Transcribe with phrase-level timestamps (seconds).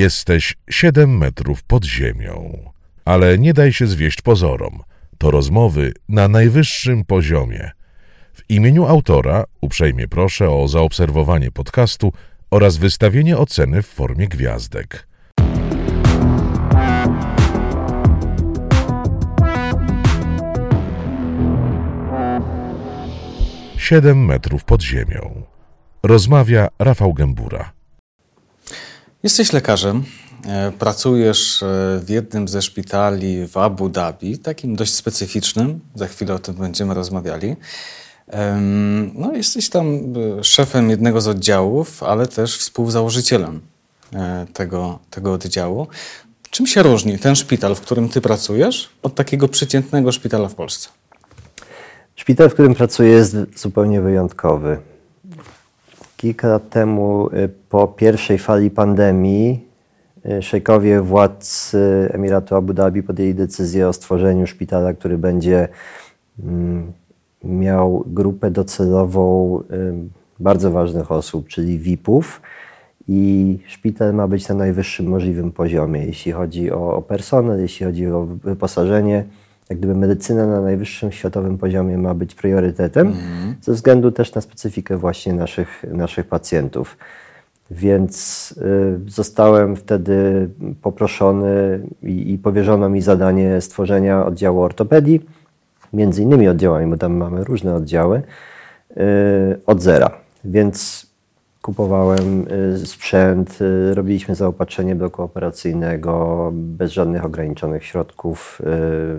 [0.00, 2.58] Jesteś siedem metrów pod ziemią.
[3.04, 4.82] Ale nie daj się zwieść pozorom.
[5.18, 7.70] To rozmowy na najwyższym poziomie.
[8.32, 12.12] W imieniu autora uprzejmie proszę o zaobserwowanie podcastu
[12.50, 15.08] oraz wystawienie oceny w formie gwiazdek.
[23.76, 25.42] Siedem metrów pod ziemią.
[26.02, 27.79] Rozmawia Rafał Gębura.
[29.22, 30.04] Jesteś lekarzem,
[30.46, 31.66] e, pracujesz e,
[32.04, 36.94] w jednym ze szpitali w Abu Dhabi, takim dość specyficznym, za chwilę o tym będziemy
[36.94, 37.56] rozmawiali.
[39.14, 39.86] No, jesteś tam
[40.38, 43.60] e, szefem jednego z oddziałów, ale też współzałożycielem
[44.52, 45.86] tego, tego oddziału.
[46.50, 50.88] Czym się różni ten szpital, w którym ty pracujesz, od takiego przeciętnego szpitala w Polsce?
[52.16, 54.89] Szpital, w którym pracuję, jest zupełnie wyjątkowy.
[56.20, 59.68] Kilka lat temu, y, po pierwszej fali pandemii,
[60.26, 65.68] y, szejkowie władcy Emiratu Abu Dhabi podjęli decyzję o stworzeniu szpitala, który będzie
[66.42, 66.92] mm,
[67.44, 69.64] miał grupę docelową y,
[70.40, 72.40] bardzo ważnych osób, czyli VIP-ów.
[73.08, 78.26] I szpital ma być na najwyższym możliwym poziomie, jeśli chodzi o personel, jeśli chodzi o
[78.26, 79.24] wyposażenie
[79.70, 83.54] jak gdyby medycyna na najwyższym światowym poziomie ma być priorytetem, mm.
[83.60, 86.96] ze względu też na specyfikę właśnie naszych, naszych pacjentów.
[87.70, 88.54] Więc
[89.06, 90.48] y, zostałem wtedy
[90.82, 95.20] poproszony i, i, powierzono mi zadanie stworzenia oddziału ortopedii,
[95.92, 98.22] między innymi oddziałami, bo tam mamy różne oddziały,
[98.90, 99.00] y,
[99.66, 100.10] od zera.
[100.44, 101.06] Więc
[101.62, 102.46] Kupowałem
[102.82, 108.62] y, sprzęt, y, robiliśmy zaopatrzenie bloku operacyjnego bez żadnych ograniczonych środków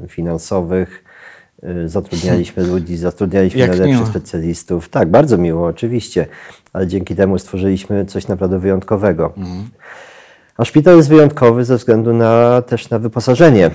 [0.04, 1.04] y, finansowych.
[1.86, 4.10] Zatrudnialiśmy ludzi, zatrudnialiśmy Jak najlepszych miło.
[4.10, 4.90] specjalistów.
[4.90, 6.28] Tak, bardzo miło, oczywiście,
[6.74, 9.34] ale dzięki temu stworzyliśmy coś naprawdę wyjątkowego.
[9.38, 9.70] Mhm.
[10.58, 13.72] A szpital jest wyjątkowy ze względu na, też na wyposażenie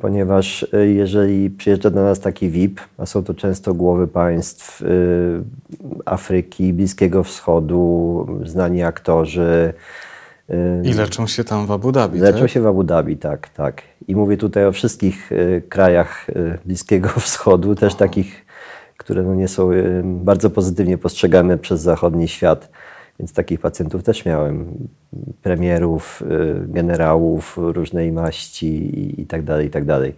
[0.00, 4.86] ponieważ y, jeżeli przyjeżdża do nas taki VIP, a są to często głowy państw y,
[6.04, 9.74] Afryki, Bliskiego Wschodu, znani aktorzy.
[10.50, 12.18] Y, I leczą się tam w Abu Dhabi.
[12.18, 12.50] Leczą tak?
[12.50, 13.82] się w Abu Dhabi, tak, tak.
[14.08, 15.30] I mówię tutaj o wszystkich
[15.68, 16.26] krajach
[16.64, 17.98] Bliskiego Wschodu, też Aha.
[17.98, 18.46] takich,
[18.96, 19.70] które no nie są
[20.04, 22.70] bardzo pozytywnie postrzegane przez zachodni świat.
[23.18, 24.88] Więc takich pacjentów też miałem.
[25.42, 30.14] Premierów, y, generałów różnej maści i tak dalej, i tak dalej.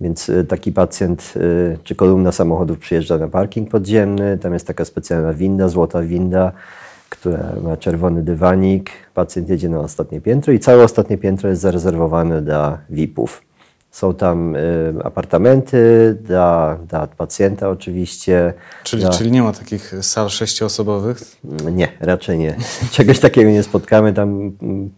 [0.00, 4.84] Więc y, taki pacjent y, czy kolumna samochodów przyjeżdża na parking podziemny, tam jest taka
[4.84, 6.52] specjalna winda, złota winda,
[7.08, 8.90] która ma czerwony dywanik.
[9.14, 13.49] Pacjent jedzie na ostatnie piętro i całe ostatnie piętro jest zarezerwowane dla VIP-ów.
[13.90, 18.54] Są tam y, apartamenty dla, dla pacjenta oczywiście.
[18.84, 19.10] Czyli, dla...
[19.10, 21.22] czyli nie ma takich sal sześcioosobowych?
[21.72, 22.56] Nie, raczej nie.
[22.92, 24.12] Czegoś takiego nie spotkamy.
[24.12, 24.90] Tam mm,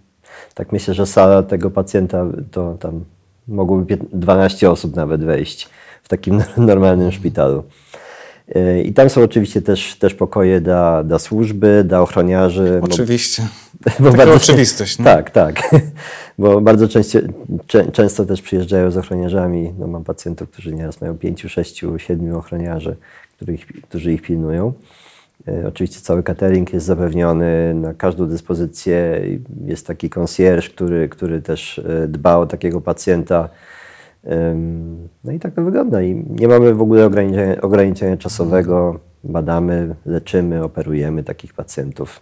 [0.54, 3.04] tak myślę, że sala tego pacjenta to tam
[3.48, 5.68] mogłoby 12 osób nawet wejść
[6.02, 7.64] w takim normalnym szpitalu.
[8.84, 12.80] I tam są oczywiście też, też pokoje dla, dla służby, dla ochroniarzy.
[12.82, 13.42] Oczywiście.
[14.00, 14.98] Bo, bo bardzo, oczywistość.
[14.98, 15.04] No?
[15.04, 15.62] Tak, tak.
[16.38, 17.18] Bo bardzo często,
[17.92, 19.74] często też przyjeżdżają z ochroniarzami.
[19.78, 22.96] No, mam pacjentów, którzy nieraz mają pięciu, sześciu, siedmiu ochroniarzy,
[23.36, 24.72] których, którzy ich pilnują.
[25.48, 29.22] Y, oczywiście cały catering jest zapewniony na każdą dyspozycję.
[29.66, 33.48] Jest taki concierge, który, który też y, dba o takiego pacjenta
[35.24, 36.02] no i tak to wygląda.
[36.02, 39.00] I nie mamy w ogóle ograniczenia, ograniczenia czasowego.
[39.24, 42.20] Badamy, leczymy, operujemy takich pacjentów.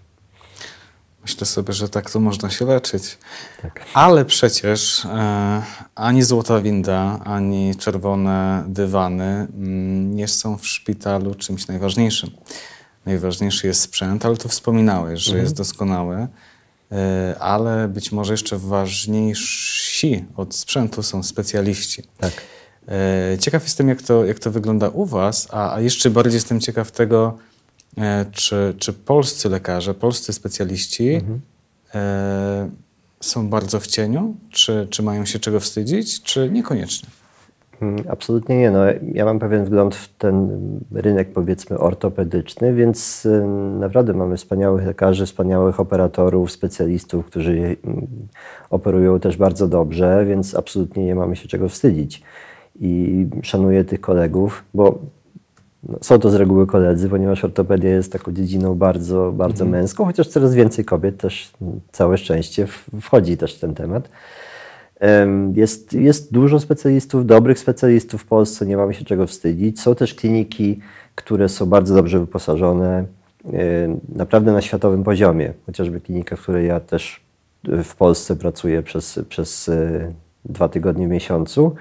[1.23, 3.19] Myślę sobie, że tak to można się leczyć.
[3.63, 3.85] Tak.
[3.95, 5.63] Ale przecież e,
[5.95, 12.31] ani złota winda, ani czerwone dywany mm, nie są w szpitalu czymś najważniejszym.
[13.07, 15.45] Najważniejszy jest sprzęt, ale tu wspominałeś, że mhm.
[15.45, 16.29] jest doskonały.
[16.93, 22.03] E, ale być może jeszcze ważniejsi od sprzętu są specjaliści.
[22.19, 22.33] Tak.
[22.89, 26.61] E, ciekaw jestem, jak to, jak to wygląda u Was, a, a jeszcze bardziej jestem
[26.61, 27.39] ciekaw tego,
[27.99, 31.41] e, czy, czy polscy lekarze, polscy specjaliści mhm.
[33.21, 37.09] są bardzo w cieniu, czy, czy mają się czego wstydzić, czy niekoniecznie?
[37.81, 38.71] Mm, absolutnie nie.
[38.71, 38.81] No,
[39.13, 40.61] ja mam pewien wgląd w ten
[40.93, 43.47] rynek, powiedzmy, ortopedyczny, więc y,
[43.79, 48.07] naprawdę mamy wspaniałych lekarzy, wspaniałych operatorów, specjalistów, którzy mm,
[48.71, 52.23] operują też bardzo dobrze, więc absolutnie nie mamy się czego wstydzić.
[52.81, 54.99] I szanuję tych kolegów, bo
[55.89, 59.71] no, są to z reguły koledzy, ponieważ ortopedia jest taką dziedziną bardzo, bardzo mhm.
[59.71, 61.53] męską, chociaż coraz więcej kobiet też,
[61.93, 62.67] całe szczęście,
[63.01, 64.09] wchodzi też w ten temat.
[65.55, 69.81] Jest, jest dużo specjalistów, dobrych specjalistów w Polsce, nie mamy się czego wstydzić.
[69.81, 70.81] Są też kliniki,
[71.15, 73.05] które są bardzo dobrze wyposażone,
[74.15, 75.53] naprawdę na światowym poziomie.
[75.67, 77.21] Chociażby klinika, w której ja też
[77.65, 79.71] w Polsce pracuje przez, przez
[80.45, 81.75] dwa tygodnie w miesiącu.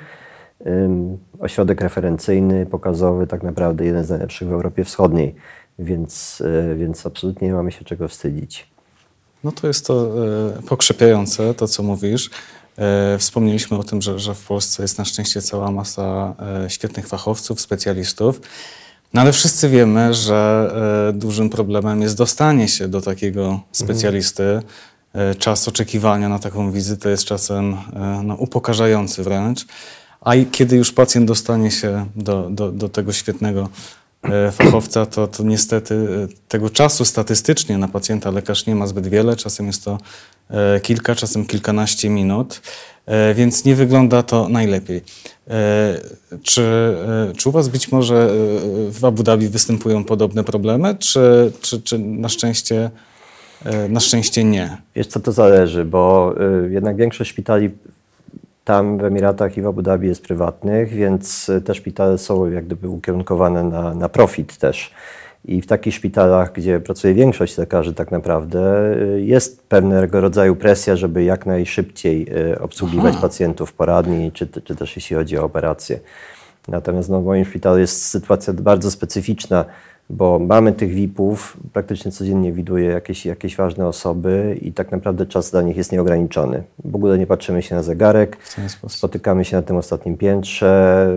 [1.40, 5.36] Ośrodek referencyjny, pokazowy, tak naprawdę jeden z najlepszych w Europie Wschodniej,
[5.80, 6.44] więc,
[6.76, 8.68] więc absolutnie nie mamy się czego wstydzić.
[9.44, 10.12] No to jest to
[10.70, 12.30] pokrzepiające, to co mówisz.
[12.80, 16.36] E, wspomnieliśmy o tym, że, że w Polsce jest na szczęście cała masa
[16.66, 18.42] e, świetnych fachowców, specjalistów.
[19.14, 20.72] No ale wszyscy wiemy, że
[21.10, 24.62] e, dużym problemem jest dostanie się do takiego specjalisty.
[25.40, 27.78] Czas oczekiwania na taką wizytę jest czasem
[28.24, 29.66] no, upokarzający wręcz.
[30.22, 33.70] A kiedy już pacjent dostanie się do, do, do tego świetnego
[34.52, 39.36] fachowca, to, to niestety tego czasu statystycznie na pacjenta lekarz nie ma zbyt wiele.
[39.36, 39.98] Czasem jest to
[40.82, 42.62] kilka, czasem kilkanaście minut,
[43.06, 45.02] e, więc nie wygląda to najlepiej.
[45.48, 46.00] E,
[46.44, 46.96] czy,
[47.38, 48.30] czy u Was być może
[48.92, 52.90] w Abu Dhabi występują podobne problemy, czy, czy, czy na, szczęście,
[53.90, 54.78] na szczęście nie?
[54.96, 56.36] Wiesz co, to zależy, bo
[56.70, 57.70] jednak większość szpitali
[58.64, 62.90] tam w Emiratach i w Abu Dhabi jest prywatnych, więc te szpitale są jak gdyby
[62.90, 64.92] ukierunkowane na, na profit też.
[65.46, 70.96] I w takich szpitalach, gdzie pracuje większość lekarzy, tak naprawdę y, jest pewnego rodzaju presja,
[70.96, 73.22] żeby jak najszybciej y, obsługiwać Aha.
[73.22, 76.00] pacjentów poradni, czy, czy też jeśli chodzi o operacje.
[76.68, 79.66] Natomiast no, w moim szpitalu jest sytuacja bardzo specyficzna
[80.10, 85.52] bo mamy tych VIP-ów, praktycznie codziennie widuję jakieś, jakieś ważne osoby i tak naprawdę czas
[85.52, 86.64] dla nich jest nieograniczony.
[86.86, 88.38] W ogóle nie patrzymy się na zegarek,
[88.88, 91.08] spotykamy się na tym ostatnim piętrze,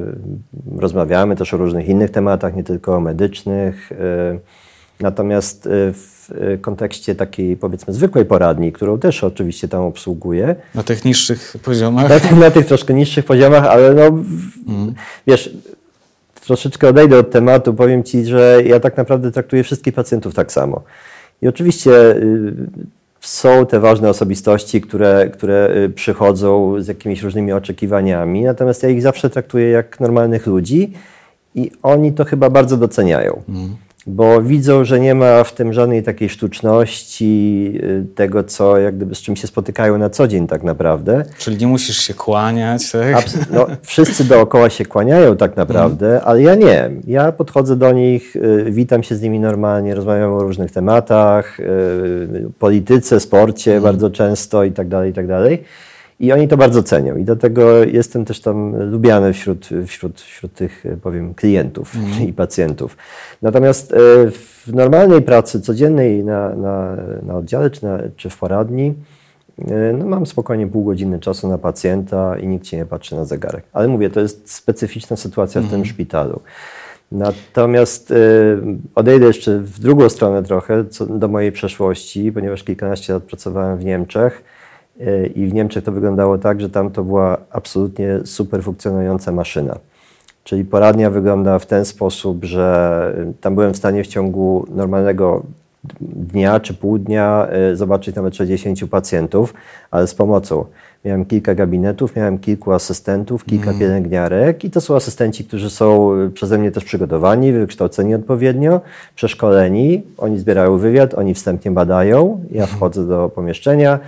[0.77, 3.93] rozmawiamy też o różnych innych tematach, nie tylko o medycznych.
[3.93, 4.39] E,
[5.01, 6.29] natomiast e, w
[6.61, 10.57] kontekście takiej powiedzmy zwykłej poradni, którą też oczywiście tam obsługuję.
[10.75, 12.09] Na tych niższych poziomach?
[12.09, 14.95] Na, na tych troszkę niższych poziomach, ale no mm.
[15.27, 15.57] wiesz,
[16.47, 20.83] troszeczkę odejdę od tematu, powiem Ci, że ja tak naprawdę traktuję wszystkich pacjentów tak samo.
[21.43, 22.55] I oczywiście y,
[23.21, 29.03] są te ważne osobistości, które, które y, przychodzą z jakimiś różnymi oczekiwaniami, natomiast ja ich
[29.03, 30.93] zawsze traktuję jak normalnych ludzi
[31.55, 33.43] i oni to chyba bardzo doceniają.
[33.49, 33.77] Mm
[34.07, 39.15] bo widzą, że nie ma w tym żadnej takiej sztuczności y, tego, co jak gdyby
[39.15, 41.25] z czym się spotykają na co dzień tak naprawdę.
[41.39, 43.25] Czyli nie musisz się kłaniać, tak?
[43.51, 46.23] no, wszyscy dookoła się kłaniają tak naprawdę, mm.
[46.25, 46.91] ale ja nie.
[47.07, 52.51] Ja podchodzę do nich, y, witam się z nimi normalnie, rozmawiam o różnych tematach, y,
[52.59, 53.83] polityce, sporcie mm.
[53.83, 55.65] bardzo często i tak dalej, i tak dalej.
[56.23, 60.85] I oni to bardzo cenią i dlatego jestem też tam lubiany wśród, wśród, wśród tych,
[61.03, 62.23] powiem, klientów mm.
[62.29, 62.97] i pacjentów.
[63.43, 63.97] Natomiast e,
[64.31, 68.95] w normalnej pracy codziennej na, na, na oddziale czy, na, czy w poradni
[69.69, 73.25] e, no mam spokojnie pół godziny czasu na pacjenta i nikt się nie patrzy na
[73.25, 73.65] zegarek.
[73.73, 75.85] Ale mówię, to jest specyficzna sytuacja w tym mhm.
[75.85, 76.41] szpitalu.
[77.13, 78.15] Natomiast y,
[78.95, 83.85] odejdę jeszcze w drugą stronę trochę, co do mojej przeszłości, ponieważ kilkanaście lat pracowałem w
[83.85, 84.52] Niemczech E,
[85.35, 89.79] I w Niemczech to wyglądało tak, że tam to była absolutnie super funkcjonująca maszyna.
[90.45, 95.43] Czyli poradnia wygląda w ten sposób, że tam byłem w stanie w ciągu normalnego
[96.01, 99.55] dnia czy pół dnia e, zobaczyć nawet 60 pacjentów,
[99.91, 100.65] ale z pomocą.
[101.05, 103.79] Miałem kilka gabinetów, miałem kilku asystentów, kilka mm.
[103.79, 108.81] pielęgniarek i to są asystenci, którzy są przeze mnie też przygotowani, wykształceni odpowiednio,
[109.15, 110.03] przeszkoleni.
[110.19, 112.45] Oni zbierają wywiad, oni wstępnie badają.
[112.51, 113.99] Ja wchodzę do pomieszczenia,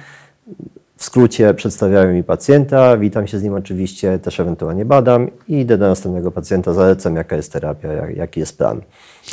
[0.96, 5.78] w skrócie przedstawiają mi pacjenta, witam się z nim oczywiście, też ewentualnie badam i idę
[5.78, 8.80] do następnego pacjenta, zalecam jaka jest terapia, jak, jaki jest plan.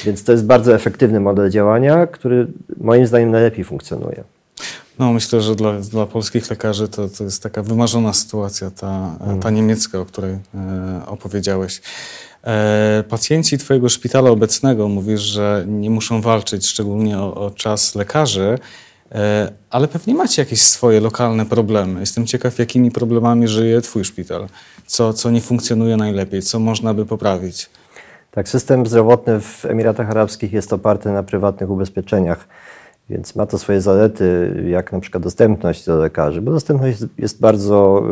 [0.05, 4.23] Więc to jest bardzo efektywny model działania, który moim zdaniem najlepiej funkcjonuje.
[4.99, 9.49] No, myślę, że dla, dla polskich lekarzy to, to jest taka wymarzona sytuacja, ta, ta
[9.49, 9.55] mm.
[9.55, 10.39] niemiecka, o której e,
[11.05, 11.81] opowiedziałeś.
[12.43, 18.59] E, pacjenci Twojego szpitala obecnego mówisz, że nie muszą walczyć szczególnie o, o czas lekarzy,
[19.69, 21.99] ale pewnie macie jakieś swoje lokalne problemy.
[21.99, 24.47] Jestem ciekaw, jakimi problemami żyje Twój szpital.
[24.85, 27.69] Co, co nie funkcjonuje najlepiej, co można by poprawić.
[28.31, 32.47] Tak, system zdrowotny w Emiratach Arabskich jest oparty na prywatnych ubezpieczeniach,
[33.09, 38.03] więc ma to swoje zalety, jak na przykład dostępność do lekarzy, bo dostępność jest bardzo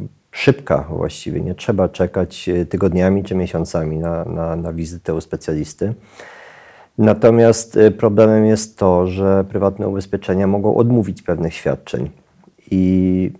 [0.00, 1.40] y, szybka właściwie.
[1.40, 5.94] Nie trzeba czekać y, tygodniami czy miesiącami na, na, na wizytę u specjalisty.
[6.98, 12.10] Natomiast y, problemem jest to, że prywatne ubezpieczenia mogą odmówić pewnych świadczeń.
[12.70, 13.32] I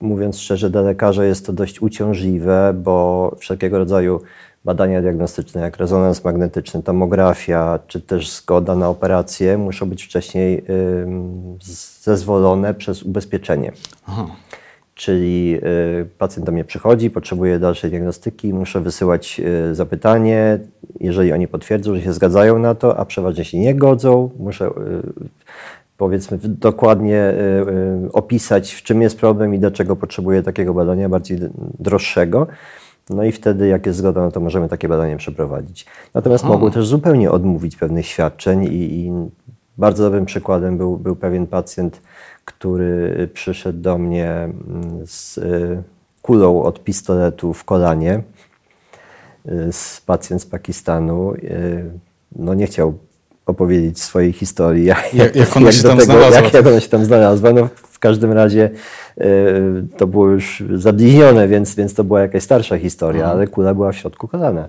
[0.00, 4.20] mówiąc szczerze, dla lekarza jest to dość uciążliwe, bo wszelkiego rodzaju
[4.64, 10.64] badania diagnostyczne, jak rezonans magnetyczny, tomografia, czy też zgoda na operację, muszą być wcześniej
[12.02, 13.72] zezwolone przez ubezpieczenie.
[14.06, 14.26] Aha.
[14.96, 15.58] Czyli
[16.02, 20.58] y, pacjent do mnie przychodzi, potrzebuje dalszej diagnostyki, muszę wysyłać y, zapytanie.
[21.00, 24.70] Jeżeli oni potwierdzą, że się zgadzają na to, a przeważnie się nie godzą, muszę y,
[25.96, 27.34] powiedzmy dokładnie
[28.12, 31.38] opisać, w czym jest problem i dlaczego potrzebuje takiego badania bardziej
[31.78, 32.46] droższego.
[33.10, 35.86] No i wtedy, jak jest zgoda, no to możemy takie badanie przeprowadzić.
[36.14, 36.52] Natomiast Aha.
[36.52, 39.12] mogą też zupełnie odmówić pewnych świadczeń i, i
[39.78, 42.00] bardzo dobrym przykładem był, był pewien pacjent,
[42.46, 45.82] który przyszedł do mnie mm, z y,
[46.22, 48.22] kulą od pistoletu w kolanie.
[49.48, 51.34] Y, z pacjent z Pakistanu.
[51.34, 51.90] Y,
[52.36, 52.98] no nie chciał
[53.46, 54.84] opowiedzieć swojej historii.
[54.94, 56.40] Jak, jak, jak ona się tam tego, znalazła.
[56.40, 57.52] Jak, jak ona się tam znalazła.
[57.52, 58.70] No, w każdym razie
[59.96, 63.38] to było już zabliźnione, więc, więc to była jakaś starsza historia, mhm.
[63.38, 64.68] ale kula była w środku kolana.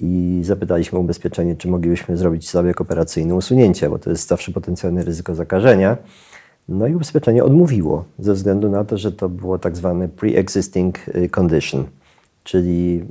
[0.00, 5.34] I zapytaliśmy ubezpieczenie, czy moglibyśmy zrobić zabieg operacyjny usunięcia, bo to jest zawsze potencjalne ryzyko
[5.34, 5.96] zakażenia.
[6.68, 11.28] No i ubezpieczenie odmówiło ze względu na to, że to było tak zwane pre-existing y,
[11.28, 11.84] condition,
[12.44, 13.04] czyli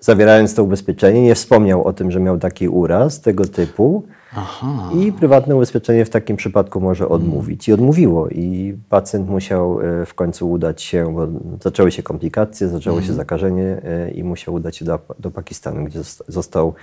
[0.00, 4.02] zawierając to ubezpieczenie nie wspomniał o tym, że miał taki uraz tego typu
[4.36, 4.90] Aha.
[4.94, 7.68] i prywatne ubezpieczenie w takim przypadku może odmówić.
[7.68, 11.28] I odmówiło i pacjent musiał y, w końcu udać się, bo
[11.62, 13.16] zaczęły się komplikacje, zaczęło się mhm.
[13.16, 16.74] zakażenie y, i musiał udać się do, do Pakistanu, gdzie został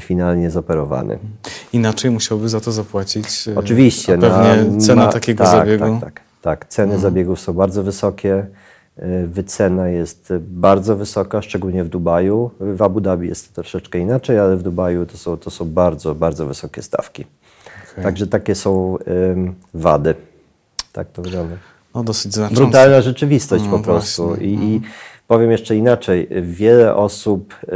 [0.00, 1.18] finalnie zoperowany.
[1.72, 3.48] Inaczej musiałby za to zapłacić.
[3.48, 4.18] E, Oczywiście.
[4.18, 5.84] pewnie na, cena ma, takiego tak, zabiegu.
[5.84, 6.68] Tak, tak, tak.
[6.68, 7.02] Ceny mhm.
[7.02, 8.46] zabiegów są bardzo wysokie.
[8.96, 12.50] E, wycena jest bardzo wysoka, szczególnie w Dubaju.
[12.60, 16.14] W Abu Dhabi jest to troszeczkę inaczej, ale w Dubaju to są, to są bardzo,
[16.14, 17.24] bardzo wysokie stawki.
[17.92, 18.04] Okay.
[18.04, 18.98] Także takie są
[19.30, 20.14] um, wady.
[20.92, 21.56] Tak to wygląda.
[21.94, 22.62] No, dosyć znaczące.
[22.62, 24.34] Brutalna rzeczywistość no, po prostu.
[24.34, 24.92] I, i mhm.
[25.30, 26.28] Powiem jeszcze inaczej.
[26.42, 27.66] Wiele osób y,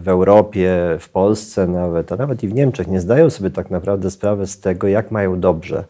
[0.00, 4.10] w Europie, w Polsce nawet, a nawet i w Niemczech nie zdają sobie tak naprawdę
[4.10, 5.84] sprawy z tego, jak mają dobrze.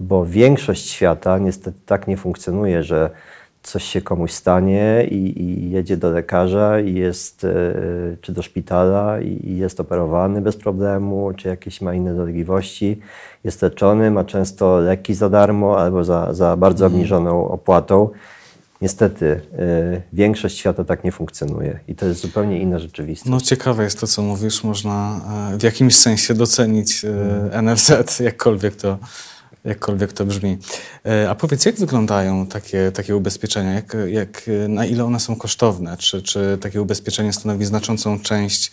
[0.00, 3.10] Bo większość świata niestety tak nie funkcjonuje, że
[3.62, 9.20] coś się komuś stanie i, i jedzie do lekarza i jest, y, czy do szpitala
[9.20, 13.00] i, i jest operowany bez problemu, czy jakieś ma inne dolegliwości,
[13.44, 16.94] jest leczony, ma często leki za darmo albo za, za bardzo mhm.
[16.94, 18.08] obniżoną opłatą.
[18.82, 23.30] Niestety, y, większość świata tak nie funkcjonuje i to jest zupełnie inna rzeczywistość.
[23.30, 24.64] No ciekawe jest to, co mówisz.
[24.64, 25.20] Można
[25.54, 28.98] e, w jakimś sensie docenić e, NFZ, jakkolwiek to,
[29.64, 30.58] jakkolwiek to brzmi.
[31.28, 33.72] A powiedz, jak wyglądają takie, takie ubezpieczenia?
[33.74, 35.96] Jak, jak, na ile one są kosztowne?
[35.96, 38.70] Czy, czy takie ubezpieczenie stanowi znaczącą część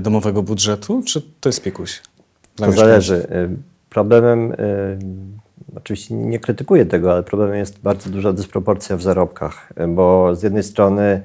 [0.00, 2.02] domowego budżetu, czy to jest piekuś?
[2.56, 3.28] to zależy.
[3.90, 4.54] Problemem
[5.76, 10.62] oczywiście nie krytykuję tego, ale problemem jest bardzo duża dysproporcja w zarobkach, bo z jednej
[10.62, 11.22] strony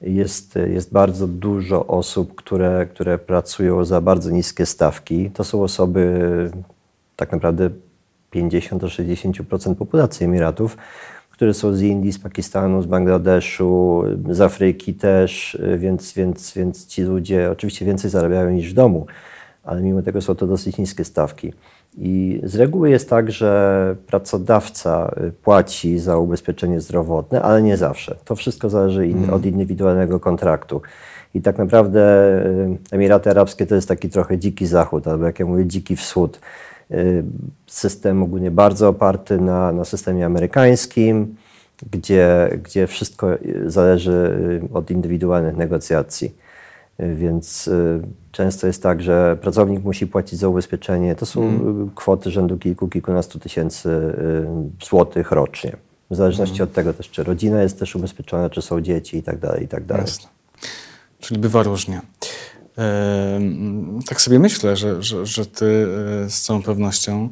[0.00, 5.30] jest, jest bardzo dużo osób, które, które pracują za bardzo niskie stawki.
[5.30, 6.20] To są osoby
[7.16, 7.70] tak naprawdę
[8.34, 10.76] 50-60% populacji Emiratów,
[11.30, 17.02] które są z Indii, z Pakistanu, z Bangladeszu, z Afryki też, więc, więc, więc ci
[17.02, 19.06] ludzie oczywiście więcej zarabiają niż w domu,
[19.64, 21.52] ale mimo tego są to dosyć niskie stawki.
[21.98, 28.16] I z reguły jest tak, że pracodawca y, płaci za ubezpieczenie zdrowotne, ale nie zawsze.
[28.24, 30.82] To wszystko zależy in, od indywidualnego kontraktu.
[31.34, 35.46] I tak naprawdę y, Emiraty Arabskie to jest taki trochę dziki zachód, albo jak ja
[35.46, 36.40] mówię, dziki wschód.
[36.90, 37.24] Y,
[37.66, 41.36] system ogólnie bardzo oparty na, na systemie amerykańskim,
[41.90, 43.28] gdzie, gdzie wszystko
[43.66, 46.45] zależy od indywidualnych negocjacji.
[46.98, 51.14] Więc y, często jest tak, że pracownik musi płacić za ubezpieczenie.
[51.14, 51.90] To są mm.
[51.94, 55.76] kwoty rzędu kilku, kilkunastu tysięcy y, złotych rocznie.
[56.10, 56.68] W zależności mm.
[56.68, 59.68] od tego też, czy rodzina jest też ubezpieczona, czy są dzieci i tak dalej, i
[59.68, 60.04] tak dalej.
[60.06, 60.28] Jasne.
[61.20, 62.00] Czyli bywa różnie.
[64.08, 65.86] Tak sobie myślę, że, że, że ty
[66.24, 67.28] e, z całą pewnością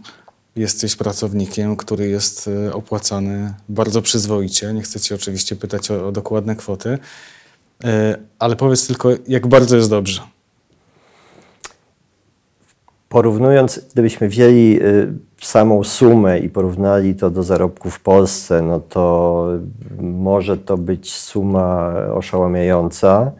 [0.57, 4.73] jesteś pracownikiem, który jest e, opłacany bardzo przyzwoicie.
[4.73, 6.99] Nie chcę ci oczywiście pytać o, o dokładne kwoty,
[8.39, 10.23] ale powiedz tylko, jak bardzo jest dobrze.
[13.09, 15.13] Porównując, gdybyśmy wzięli y,
[15.43, 19.47] samą sumę i porównali to do zarobków w Polsce, no to
[20.01, 23.33] może to być suma oszałamiająca.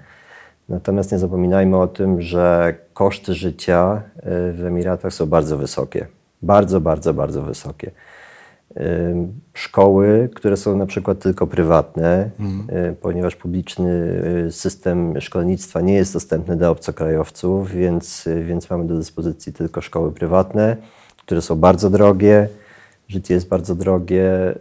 [0.69, 4.23] Natomiast nie zapominajmy o tym, że koszty życia y,
[4.53, 6.07] w Emiratach są bardzo wysokie.
[6.43, 7.91] Bardzo, bardzo, bardzo wysokie
[9.53, 12.97] szkoły, które są na przykład tylko prywatne, mhm.
[12.97, 13.91] ponieważ publiczny
[14.47, 19.81] y, system szkolnictwa nie jest dostępny dla obcokrajowców, więc, y, więc mamy do dyspozycji tylko
[19.81, 20.77] szkoły prywatne,
[21.17, 22.49] które są bardzo drogie,
[23.09, 24.55] życie jest bardzo drogie,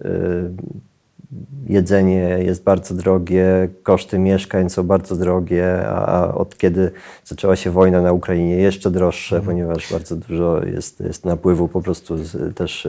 [1.67, 6.91] jedzenie jest bardzo drogie, koszty mieszkań są bardzo drogie, a od kiedy
[7.23, 9.55] zaczęła się wojna na Ukrainie jeszcze droższe, mhm.
[9.55, 12.87] ponieważ bardzo dużo jest, jest napływu po prostu z, też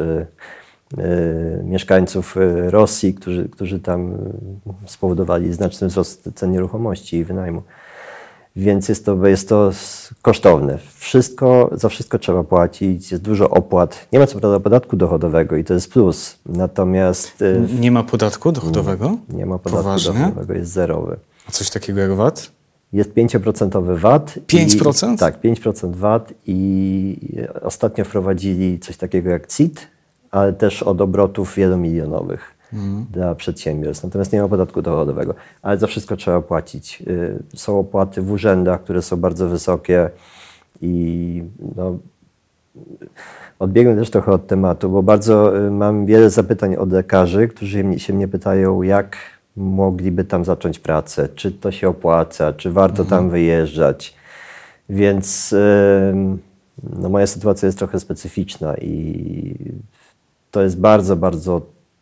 [1.65, 4.19] mieszkańców e, Rosji, którzy, którzy tam
[4.87, 7.63] spowodowali znaczny wzrost cen nieruchomości i wynajmu.
[8.57, 9.71] więc jest to, jest to
[10.23, 10.79] kosztowne.
[10.95, 14.09] Wszystko, za wszystko trzeba płacić, jest dużo opłat.
[14.13, 16.39] Nie ma co prawda podatku dochodowego i to jest plus.
[16.47, 17.45] Natomiast.
[17.81, 19.17] Nie ma podatku dochodowego?
[19.29, 20.13] Nie ma podatku Poważnie?
[20.13, 21.17] dochodowego, jest zerowy.
[21.49, 22.51] A coś takiego jak VAT?
[22.93, 24.35] Jest 5% VAT.
[24.47, 25.15] 5%?
[25.15, 27.17] I, tak, 5% VAT i
[27.63, 29.89] ostatnio wprowadzili coś takiego jak CIT,
[30.35, 32.55] ale też od obrotów wielomilionowych
[33.11, 34.05] dla przedsiębiorstw.
[34.05, 37.03] Natomiast nie ma podatku dochodowego, ale za wszystko trzeba płacić.
[37.07, 40.11] Y, Są opłaty w urzędach, które są bardzo wysokie
[40.81, 41.43] i
[41.77, 41.99] no,
[43.59, 48.13] odbiegnę też trochę od tematu, bo bardzo y, mam wiele zapytań od lekarzy, którzy się
[48.13, 49.17] mnie pytają, jak
[49.57, 54.15] mogliby tam zacząć pracę, czy to się opłaca, czy warto tam wyjeżdżać.
[54.89, 55.55] Więc
[56.83, 59.55] no, moja sytuacja jest trochę specyficzna i
[60.55, 61.61] to jest bardzo, bardzo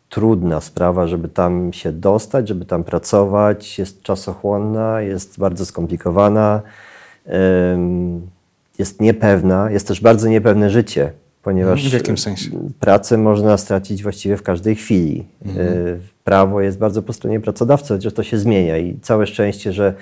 [0.09, 3.79] trudna sprawa, żeby tam się dostać, żeby tam pracować.
[3.79, 6.61] Jest czasochłonna, jest bardzo skomplikowana,
[8.79, 11.11] jest niepewna, jest też bardzo niepewne życie,
[11.43, 12.49] ponieważ W jakim sensie?
[12.79, 15.25] pracę można stracić właściwie w każdej chwili.
[15.45, 19.93] Y, Prawo jest bardzo po stronie pracodawcy, chociaż to się zmienia i całe szczęście, że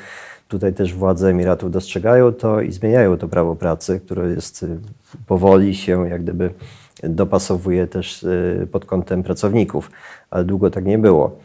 [0.47, 4.67] tutaj też władze Emiratów dostrzegają to i zmieniają to prawo pracy, które jest y,
[5.27, 6.49] powoli się jak gdyby
[7.03, 9.91] dopasowuje też y, pod kątem pracowników,
[10.29, 11.37] ale długo tak nie było.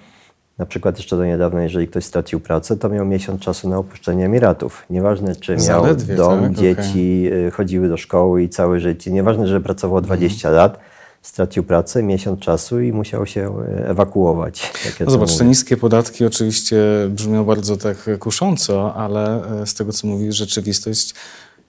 [0.58, 4.24] Na przykład jeszcze do niedawna, jeżeli ktoś stracił pracę, to miał miesiąc czasu na opuszczenie
[4.26, 4.84] Emiratów.
[4.90, 6.52] Nieważne, czy miał Zaledwie, dom, tak?
[6.52, 9.10] dzieci, y, chodziły do szkoły i całe życie.
[9.10, 10.78] Nieważne, że pracował 20 lat,
[11.22, 14.72] stracił pracę, miesiąc czasu i musiał się y, ewakuować.
[15.00, 15.46] ja No zobacz, te mówię.
[15.48, 16.76] niskie podatki oczywiście
[17.10, 21.14] brzmią bardzo tak kusząco, ale e, z tego co mówisz, rzeczywistość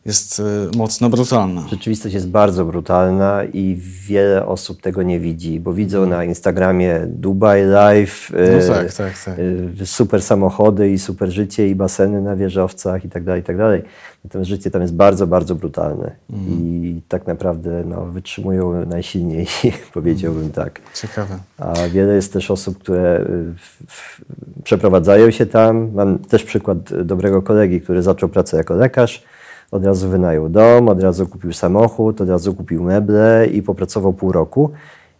[0.07, 1.67] jest e, mocno brutalna.
[1.67, 7.61] Rzeczywistość jest bardzo brutalna i wiele osób tego nie widzi, bo widzą na Instagramie Dubai
[7.63, 9.39] Life, No y, tak, tak, tak.
[9.81, 13.57] y, super samochody i super życie i baseny na wieżowcach i tak dalej, i tak
[13.57, 13.83] dalej.
[14.23, 16.15] Natomiast życie tam jest bardzo, bardzo brutalne
[16.49, 20.81] i tak naprawdę no, wytrzymują najsilniejsi, powiedziałbym tak.
[20.93, 21.37] Ciekawe.
[21.57, 24.21] A wiele jest też osób, które y, w, w,
[24.63, 25.91] przeprowadzają się tam.
[25.93, 29.23] Mam też przykład dobrego kolegi, który zaczął pracę jako lekarz.
[29.71, 34.31] Od razu wynajął dom, od razu kupił samochód, od razu kupił meble i popracował pół
[34.31, 34.71] roku.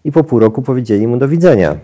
[0.03, 1.77] I po pół roku powiedzieli mu do widzenia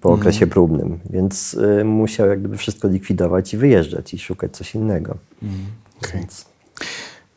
[0.00, 0.98] po okresie próbnym.
[1.10, 5.14] Więc y, musiał jak gdyby wszystko likwidować i wyjeżdżać i szukać coś innego.
[6.02, 6.20] Okej.
[6.20, 6.46] Więc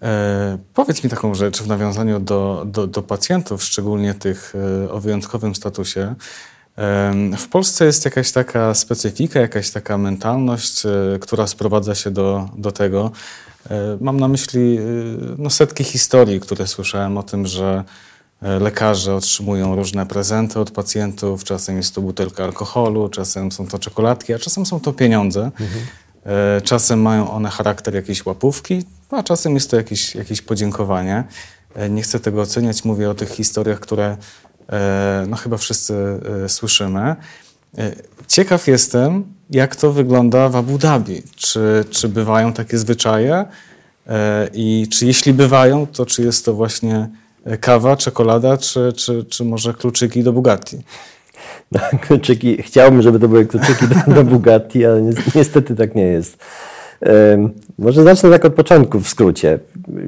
[0.02, 4.54] E, powiedz mi taką rzecz w nawiązaniu do, do, do pacjentów, szczególnie tych
[4.86, 6.16] e, o wyjątkowym statusie.
[7.38, 12.72] W Polsce jest jakaś taka specyfika, jakaś taka mentalność, e, która sprowadza się do, do
[12.72, 13.12] tego.
[13.69, 14.82] E, Mam na myśli e,
[15.38, 17.84] no, setki historii, które słyszałem o tym, że
[18.41, 21.43] e, lekarze otrzymują różne prezenty od pacjentów.
[21.43, 25.52] Czasem jest to butelka alkoholu, czasem są to czekoladki, a czasem są to pieniądze.
[26.26, 31.24] E, Czasem mają one charakter jakiejś łapówki, a czasem jest to jakieś, jakieś podziękowanie.
[31.89, 34.17] Nie chcę tego oceniać, mówię o tych historiach, które
[35.28, 35.93] no, chyba wszyscy
[36.47, 37.15] słyszymy.
[37.78, 37.92] E,
[38.28, 41.24] Ciekaw jestem, jak to wygląda w Abu Dhabi.
[41.36, 43.46] Czy, czy bywają takie zwyczaje?
[44.08, 47.10] E, I czy jeśli bywają, to czy jest to właśnie
[47.46, 50.78] e, kawa, czekolada, czy, czy, czy może kluczyki do Bugatti?
[51.72, 56.04] No, kluczyki, chciałbym, żeby to były kluczyki do, do Bugatti, ale ni- niestety tak nie
[56.04, 56.38] jest.
[57.80, 59.60] Może zacznę tak od początku, w skrócie.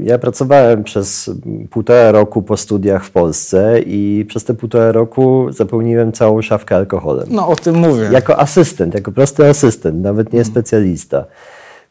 [0.03, 1.31] Ja pracowałem przez
[1.69, 7.27] półtora roku po studiach w Polsce i przez te półtora roku zapełniłem całą szafkę alkoholem.
[7.31, 8.09] No o tym mówię.
[8.11, 11.25] Jako asystent, jako prosty asystent, nawet nie specjalista.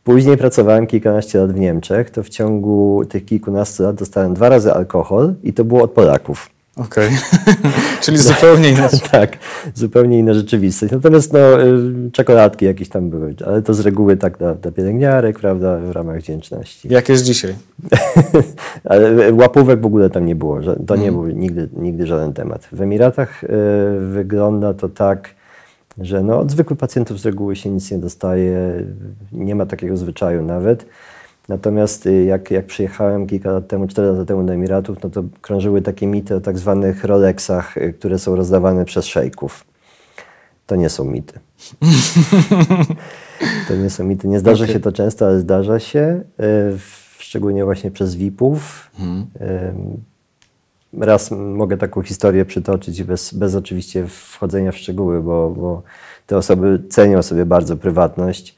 [0.05, 4.73] Później pracowałem kilkanaście lat w Niemczech, to w ciągu tych kilkunastu lat dostałem dwa razy
[4.73, 6.51] alkohol i to było od Polaków.
[6.77, 7.11] Okej.
[8.03, 9.01] Czyli zupełnie inaczej.
[9.11, 9.39] tak,
[9.75, 10.93] zupełnie inna rzeczywistość.
[10.93, 15.39] Natomiast no, y, czekoladki jakieś tam były, ale to z reguły tak dla, dla pielęgniarek,
[15.39, 16.89] prawda, w ramach wdzięczności.
[16.91, 17.55] Jak jest dzisiaj?
[18.85, 22.69] ale łapówek w ogóle tam nie było, to nie był nigdy, nigdy żaden temat.
[22.73, 23.49] W Emiratach y,
[24.01, 25.35] wygląda to tak,
[25.99, 28.85] że no, od zwykłych pacjentów z reguły się nic nie dostaje,
[29.33, 30.87] nie ma takiego zwyczaju nawet.
[31.53, 35.25] Natomiast y, jak, jak przyjechałem kilka lat temu, cztery lata temu do Emiratów, no to
[35.41, 39.65] krążyły takie mity o tak zwanych Rolexach, y, które są rozdawane przez szejków.
[40.67, 41.41] To nie są mity.
[43.69, 44.29] to nie są mity.
[44.29, 44.75] Nie zdarza Okej.
[44.75, 46.23] się to często, ale zdarza się.
[46.41, 46.79] y,
[47.19, 48.91] Szczególnie właśnie przez VIP-ów.
[49.01, 49.27] Ym,
[51.01, 55.83] Raz mogę taką historię przytoczyć bez, bez oczywiście wchodzenia w szczegóły, bo, bo
[56.27, 58.57] te osoby cenią sobie bardzo prywatność.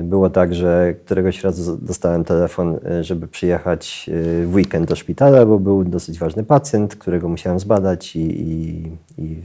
[0.00, 4.96] Y, Było tak, że któregoś razu dostałem telefon, y, żeby przyjechać y, w weekend do
[4.96, 8.82] szpitala, bo był dosyć ważny pacjent, którego musiałem zbadać i, i,
[9.18, 9.42] i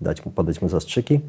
[0.00, 1.20] dać mu, podać mu zastrzyki.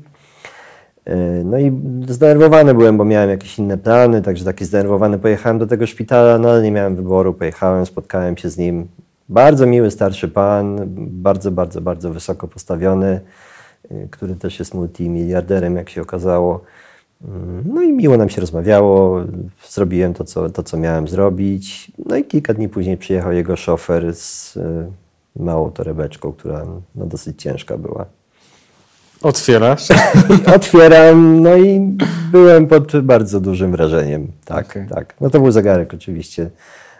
[1.06, 1.71] E, no i
[2.08, 6.49] zdenerwowany byłem, bo miałem jakieś inne plany, także taki zdenerwowany pojechałem do tego szpitala, no
[6.49, 8.88] ale nie miałem wyboru, pojechałem, spotkałem się z nim.
[9.30, 13.19] Bardzo miły starszy pan, bardzo, bardzo, bardzo wysoko postawiony,
[14.12, 16.62] który też jest multimiliarderem, jak się okazało.
[17.66, 19.22] No i miło nam się rozmawiało,
[19.70, 21.92] zrobiłem to co, to, co miałem zrobić.
[22.06, 24.92] No i kilka dni później przyjechał jego szofer z e,
[25.36, 28.06] małą torebeczką, która no, dosyć ciężka była.
[29.22, 29.88] Otwierasz?
[30.56, 31.98] Otwieram, no i
[32.32, 34.28] byłem pod bardzo dużym wrażeniem.
[34.46, 34.88] Tak, okay.
[34.90, 35.16] tak.
[35.22, 36.50] No to był zegarek oczywiście,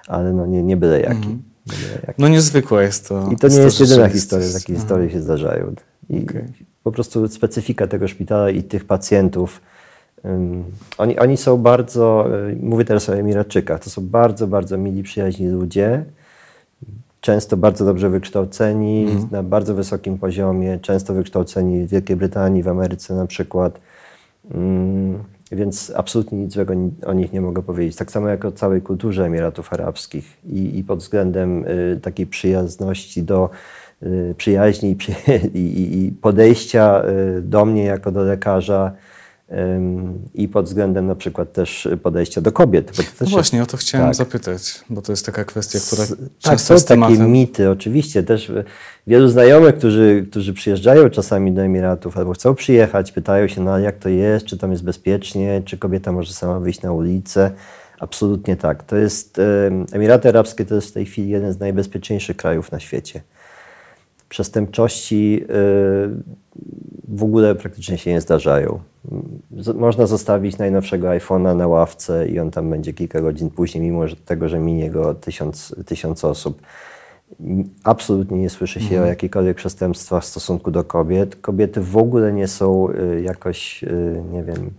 [0.08, 1.28] ale no nie, nie byle jaki.
[1.28, 1.44] Mm.
[1.68, 2.22] Nie byle jaki.
[2.22, 3.30] No niezwykłe jest to.
[3.32, 4.82] I to nie jest jedyna historia, takie mm.
[4.82, 5.74] historie się zdarzają.
[6.10, 6.48] I okay.
[6.84, 9.62] po prostu specyfika tego szpitala i tych pacjentów,
[10.98, 15.48] oni, oni są bardzo, y, mówię teraz o Emiratczykach, to są bardzo, bardzo mili, przyjaźni
[15.48, 16.06] ludzie,
[17.22, 19.28] często bardzo dobrze wykształceni, mm.
[19.32, 23.80] na bardzo wysokim poziomie, często wykształceni w Wielkiej Brytanii, w Ameryce na przykład.
[24.54, 26.74] Mm, więc absolutnie nic złego
[27.06, 27.96] o nich nie mogę powiedzieć.
[27.96, 33.24] Tak samo jak o całej kulturze Emiratów Arabskich i, i pod względem y, takiej przyjazności
[33.24, 33.50] do
[34.04, 34.98] y, przyjaźni
[35.54, 37.04] i, i, i podejścia
[37.38, 38.92] y, do mnie jako do lekarza
[40.34, 42.92] i pod względem na przykład też podejścia do kobiet.
[43.22, 44.16] no właśnie, o to chciałem tak.
[44.16, 47.32] zapytać, bo to jest taka kwestia, która S, Tak, są takie tematem.
[47.32, 48.24] mity, oczywiście.
[48.24, 48.52] Też
[49.08, 53.98] wielu znajomych, którzy, którzy przyjeżdżają czasami do Emiratów albo chcą przyjechać, pytają się, no jak
[53.98, 57.52] to jest, czy tam jest bezpiecznie, czy kobieta może sama wyjść na ulicę.
[58.00, 58.84] Absolutnie tak.
[58.84, 59.42] To jest,
[59.92, 63.22] Emiraty Arabskie to jest w tej chwili jeden z najbezpieczniejszych krajów na świecie.
[64.36, 65.46] Przestępczości
[67.08, 68.80] w ogóle praktycznie się nie zdarzają.
[69.76, 74.16] Można zostawić najnowszego iPhone'a na ławce i on tam będzie kilka godzin później, mimo że
[74.16, 76.62] tego, że minie go tysiąc, tysiąc osób.
[77.84, 79.04] Absolutnie nie słyszy się mhm.
[79.04, 81.36] o jakichkolwiek przestępstwach w stosunku do kobiet.
[81.36, 84.72] Kobiety w ogóle nie są y, jakoś, y, nie wiem,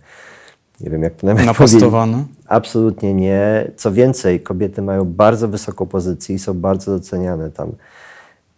[0.81, 2.25] nie wiem jak to nawet Napastowane?
[2.47, 3.71] Absolutnie nie.
[3.75, 7.71] Co więcej, kobiety mają bardzo wysoką pozycję i są bardzo doceniane tam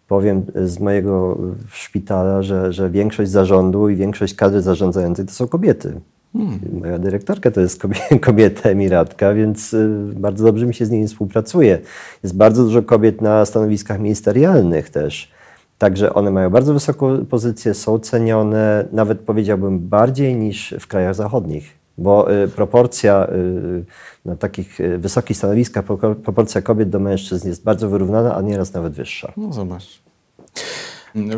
[0.10, 1.38] powiem z mojego
[1.72, 6.02] szpitala, że, że większość zarządu i większość kadry zarządzającej to są kobiety.
[6.34, 6.60] Hmm.
[6.80, 7.82] Moja dyrektorka to jest
[8.28, 11.80] kobieta emiratka, więc y, bardzo dobrze mi się z nimi współpracuje.
[12.24, 15.32] Jest bardzo dużo kobiet na stanowiskach ministerialnych też.
[15.78, 21.79] Także one mają bardzo wysoką pozycję, są cenione, nawet powiedziałbym bardziej niż w krajach zachodnich,
[22.00, 23.86] bo y, proporcja y,
[24.26, 25.86] na takich e, wysokich stanowiskach
[26.24, 29.34] proporcja kobiet do mężczyzn jest bardzo wyrównana, a nieraz nawet wyższa.
[29.38, 30.02] No zobacz.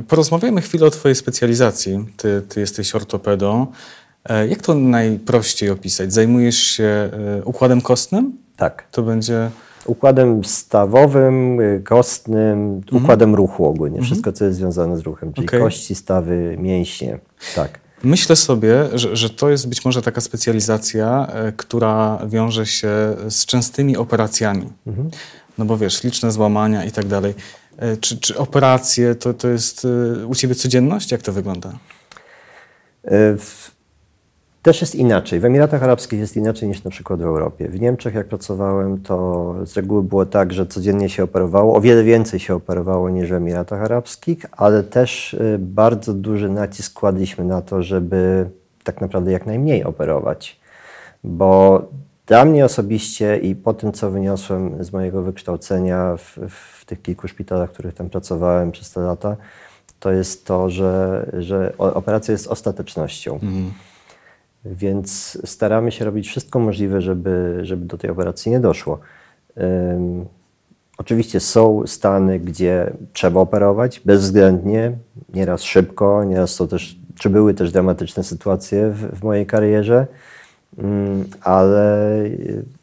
[0.07, 2.05] Porozmawiajmy chwilę o Twojej specjalizacji.
[2.17, 3.67] Ty, ty jesteś ortopedą.
[4.29, 6.13] E, jak to najprościej opisać?
[6.13, 7.09] Zajmujesz się e,
[7.45, 8.37] układem kostnym?
[8.57, 8.87] Tak.
[8.91, 9.49] To będzie.
[9.85, 13.03] Układem stawowym, kostnym, mhm.
[13.03, 13.97] układem ruchu ogólnie.
[13.97, 14.05] Mhm.
[14.05, 15.59] Wszystko, co jest związane z ruchem, czyli okay.
[15.59, 17.19] kości, stawy, mięśnie.
[17.55, 17.79] Tak.
[18.03, 22.89] Myślę sobie, że, że, to jest być może taka specjalizacja, e, która wiąże się
[23.29, 24.69] z częstymi operacjami.
[24.87, 25.11] Mhm.
[25.57, 27.33] No bo wiesz, liczne złamania i tak dalej.
[27.77, 29.87] E, czy, czy operacje to, to jest
[30.21, 31.11] e, u Ciebie codzienność?
[31.11, 31.71] Jak to wygląda?
[33.37, 33.71] W
[34.61, 35.39] też jest inaczej.
[35.39, 37.67] W Emiratach Arabskich jest inaczej niż na przykład w Europie.
[37.67, 42.03] W Niemczech, jak pracowałem, to z reguły było tak, że codziennie się operowało, o wiele
[42.03, 47.61] więcej się operowało niż w Emiratach Arabskich, ale też y, bardzo duży nacisk kładliśmy na
[47.61, 48.49] to, żeby
[48.83, 50.59] tak naprawdę jak najmniej operować.
[51.23, 51.81] Bo
[52.25, 57.27] dla mnie osobiście i po tym, co wyniosłem z mojego wykształcenia w, w tych kilku
[57.27, 59.35] szpitalach, w których tam pracowałem przez te lata,
[59.99, 63.39] to jest to, że, że operacja jest ostatecznością.
[63.43, 63.71] Mm.
[64.65, 68.99] Więc staramy się robić wszystko możliwe, żeby, żeby do tej operacji nie doszło.
[69.55, 70.25] Um,
[70.97, 74.91] oczywiście są stany, gdzie trzeba operować bezwzględnie,
[75.33, 80.07] nieraz szybko, nieraz są też, czy były też dramatyczne sytuacje w, w mojej karierze,
[80.77, 82.09] um, ale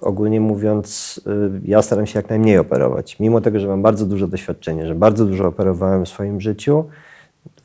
[0.01, 3.21] ogólnie mówiąc, y, ja staram się jak najmniej operować.
[3.21, 6.85] Mimo tego, że mam bardzo duże doświadczenie, że bardzo dużo operowałem w swoim życiu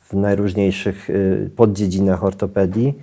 [0.00, 2.94] w najróżniejszych y, poddziedzinach ortopedii,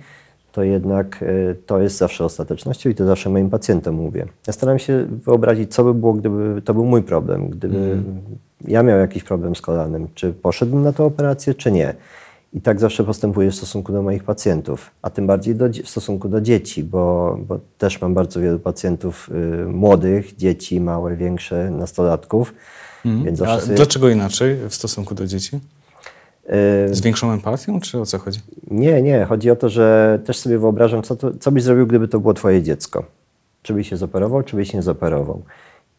[0.52, 4.26] to jednak e, to jest zawsze ostatecznością i to zawsze moim pacjentom mówię.
[4.46, 8.20] Ja staram się wyobrazić, co by było, gdyby to był mój problem, gdyby mm.
[8.68, 11.94] ja miał jakiś problem z kolanem, czy poszedłbym na tę operację, czy nie.
[12.54, 16.28] I tak zawsze postępuję w stosunku do moich pacjentów, a tym bardziej do, w stosunku
[16.28, 19.30] do dzieci, bo, bo, też mam bardzo wielu pacjentów
[19.62, 22.54] y, młodych, dzieci małe, większe, nastolatków.
[23.04, 23.24] Mm.
[23.24, 23.74] Więc a sobie...
[23.74, 25.60] dlaczego inaczej w stosunku do dzieci?
[26.90, 28.40] Z większą empatią, czy o co chodzi?
[28.70, 29.24] Nie, nie.
[29.24, 32.34] Chodzi o to, że też sobie wyobrażam, co, to, co byś zrobił, gdyby to było
[32.34, 33.04] twoje dziecko.
[33.62, 35.42] Czy byś się zoperował, czy byś nie zoperował.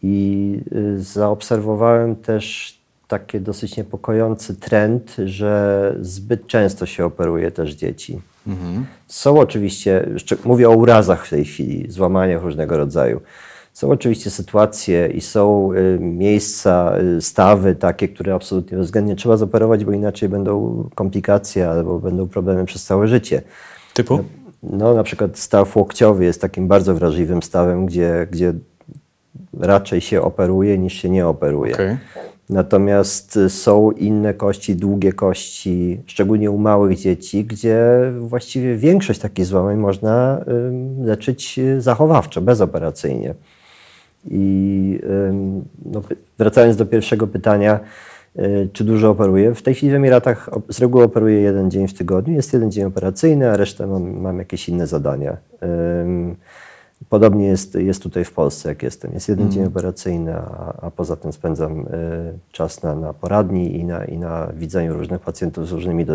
[0.03, 2.77] I y, zaobserwowałem też
[3.07, 8.21] taki dosyć niepokojący trend, że zbyt często się operuje też dzieci.
[8.47, 8.85] Mhm.
[9.07, 10.09] Są oczywiście,
[10.45, 13.21] mówię o urazach w tej chwili, złamaniach różnego rodzaju.
[13.73, 19.85] Są oczywiście sytuacje i są y, miejsca, y, stawy takie, które absolutnie bezwzględnie trzeba zoperować,
[19.85, 23.41] bo inaczej będą komplikacje albo będą problemy przez całe życie.
[23.93, 24.23] Typu?
[24.63, 28.53] No, na przykład staw łokciowy jest takim bardzo wrażliwym stawem, gdzie, gdzie
[29.59, 31.73] raczej się operuje niż się nie operuje.
[31.73, 31.97] Okay.
[32.49, 37.79] Natomiast są inne kości, długie kości, szczególnie u małych dzieci, gdzie
[38.19, 40.45] właściwie większość takich złamań można
[41.03, 43.35] leczyć zachowawczo, bezoperacyjnie.
[44.25, 44.99] I
[45.85, 46.01] no,
[46.37, 47.79] wracając do pierwszego pytania,
[48.39, 49.55] y, czy dużo operuję?
[49.55, 52.33] W tej chwili w Emiratach z reguły operuję jeden dzień w tygodniu.
[52.33, 55.37] Jest jeden dzień operacyjny, a resztę mam, mam jakieś inne zadania.
[57.09, 59.13] Podobnie jest, jest tutaj w Polsce, jak jestem.
[59.13, 59.53] Jest jeden mm.
[59.53, 61.85] dzień operacyjny, a, a, poza tym spędzam y,
[62.51, 66.05] czas na, na poradni i na, i na widzeniu różnych pacjentów z różnymi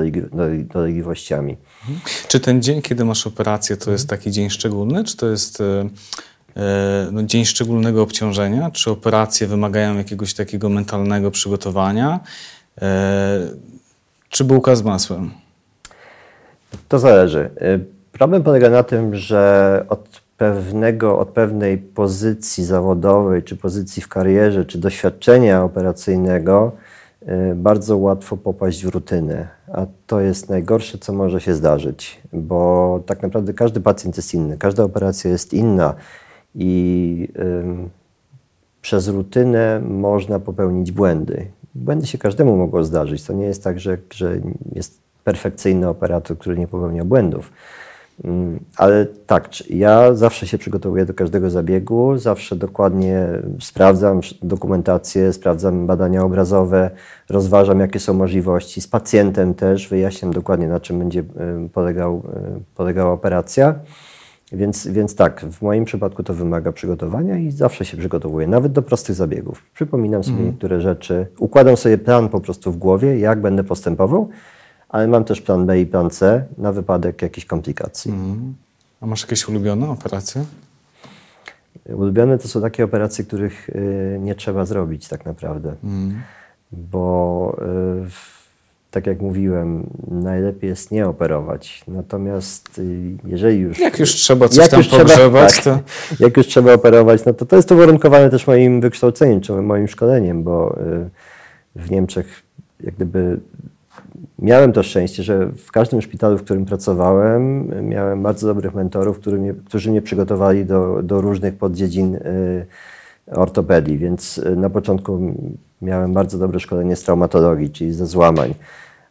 [0.72, 1.56] dolegliwościami.
[1.80, 2.00] Mhm.
[2.28, 5.64] Czy ten dzień, kiedy masz operację, to jest taki dzień szczególny, czy to jest y,
[5.64, 6.37] E,
[7.12, 12.20] no, dzień szczególnego obciążenia, czy operacje wymagają jakiegoś takiego mentalnego przygotowania,
[12.82, 13.40] e,
[14.28, 15.30] czy bułka z masłem?
[16.88, 17.50] To zależy.
[17.60, 17.78] E,
[18.12, 24.64] problem polega na tym, że od pewnego, od pewnej pozycji zawodowej, czy pozycji w karierze,
[24.64, 26.72] czy doświadczenia operacyjnego
[27.54, 29.48] bardzo łatwo popaść w rutynę.
[29.72, 34.58] A to jest najgorsze, co może się zdarzyć, bo tak naprawdę każdy pacjent jest inny,
[34.58, 35.94] każda operacja jest inna
[36.54, 37.28] i
[38.82, 41.46] przez rutynę można popełnić błędy.
[41.74, 43.24] Błędy się każdemu mogą zdarzyć.
[43.24, 44.40] To nie jest tak, że, że
[44.72, 47.52] jest perfekcyjny operator, który nie popełnia błędów.
[48.76, 53.26] Ale tak, ja zawsze się przygotowuję do każdego zabiegu, zawsze dokładnie
[53.60, 56.90] sprawdzam dokumentację, sprawdzam badania obrazowe,
[57.28, 58.80] rozważam, jakie są możliwości.
[58.80, 61.24] Z pacjentem też wyjaśniam dokładnie, na czym będzie
[61.72, 62.22] polegał,
[62.76, 63.74] polegała operacja.
[64.52, 68.82] Więc, więc tak, w moim przypadku to wymaga przygotowania i zawsze się przygotowuję, nawet do
[68.82, 69.62] prostych zabiegów.
[69.74, 70.46] Przypominam sobie mm.
[70.46, 74.28] niektóre rzeczy, układam sobie plan po prostu w głowie, jak będę postępował,
[74.88, 78.10] ale mam też plan B i plan C na wypadek jakichś komplikacji.
[78.10, 78.54] Mm.
[79.00, 80.44] A masz jakieś ulubione operacje?
[81.86, 86.22] Ulubione to są takie operacje, których y, nie trzeba zrobić tak naprawdę, mm.
[86.72, 87.56] bo
[88.06, 88.37] y,
[88.98, 91.84] tak jak mówiłem, najlepiej jest nie operować.
[91.88, 93.78] Natomiast y, jeżeli już.
[93.78, 95.78] Jak już trzeba coś tam pogrzebać, tak, to.
[96.20, 100.42] Jak już trzeba operować, no to to jest uwarunkowane też moim wykształceniem, czy moim szkoleniem,
[100.42, 101.10] bo y,
[101.76, 102.42] w Niemczech
[102.80, 103.40] jak gdyby
[104.38, 109.38] miałem to szczęście, że w każdym szpitalu, w którym pracowałem, miałem bardzo dobrych mentorów, którzy
[109.38, 112.66] mnie, którzy mnie przygotowali do, do różnych poddziedzin y,
[113.32, 115.34] ortopedii, więc na początku
[115.82, 118.54] miałem bardzo dobre szkolenie z traumatologii, czyli ze złamań.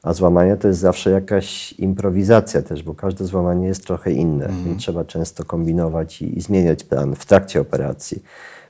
[0.08, 4.82] A złamanie to jest zawsze jakaś improwizacja też, bo każde złamanie jest trochę inne, więc
[4.82, 8.24] trzeba często kombinować i, i, zmieniać plan w trakcie operacji.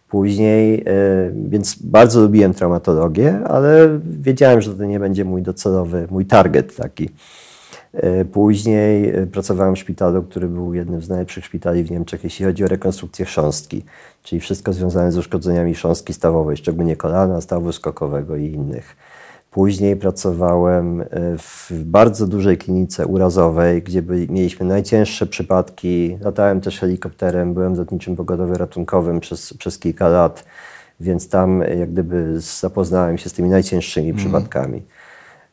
[0.09, 6.25] Później, y, więc bardzo lubiłem traumatologię, ale wiedziałem, że to nie będzie mój docelowy, mój
[6.25, 7.09] target taki.
[8.21, 12.45] Y, później e, pracowałem w szpitalu, który był jednym z najlepszych szpitali w Niemczech, jeśli
[12.45, 13.83] chodzi o rekonstrukcję chrząstki,
[14.23, 18.95] czyli wszystko związane z uszkodzeniami chrząstki stawowej, szczególnie kolana, stawu skokowego i innych.
[19.51, 21.03] Później pracowałem
[21.37, 26.17] w bardzo dużej klinice urazowej, gdzie byli, mieliśmy najcięższe przypadki.
[26.21, 30.45] Latałem też helikopterem, byłem lotniczym pogodowie ratunkowym przez, przez kilka lat,
[30.99, 34.17] więc tam jak gdyby zapoznałem się z tymi najcięższymi mm.
[34.17, 34.81] przypadkami.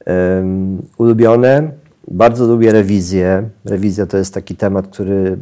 [0.07, 1.71] Um, ulubione
[2.09, 3.49] bardzo lubię rewizję.
[3.65, 5.39] Rewizja to jest taki temat, który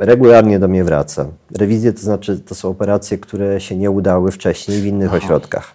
[0.00, 1.26] regularnie do mnie wraca.
[1.58, 5.16] Rewizje to znaczy, to są operacje, które się nie udały wcześniej w innych Aha.
[5.16, 5.74] ośrodkach.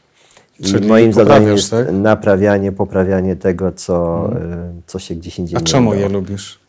[0.61, 1.91] Czyli moim zadaniem jest tak?
[1.91, 4.81] naprawianie, poprawianie tego, co, hmm.
[4.85, 6.59] co się gdzieś indziej A czemu je lubisz?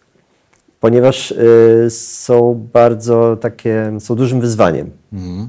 [0.81, 4.90] Ponieważ y, są bardzo takie, są dużym wyzwaniem.
[5.11, 5.48] Hmm.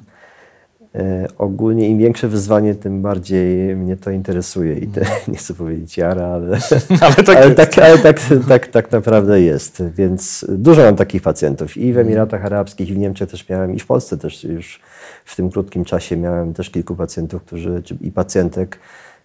[0.95, 5.97] E, ogólnie im większe wyzwanie, tym bardziej mnie to interesuje i te, nie chcę powiedzieć
[5.97, 6.57] jara, ale,
[7.01, 9.83] ale, tak, ale, tak, ale tak, tak, tak naprawdę jest.
[9.95, 13.79] Więc dużo mam takich pacjentów i w Emiratach Arabskich, i w Niemczech też miałem, i
[13.79, 14.79] w Polsce też już
[15.25, 18.79] w tym krótkim czasie miałem też kilku pacjentów, którzy, i pacjentek,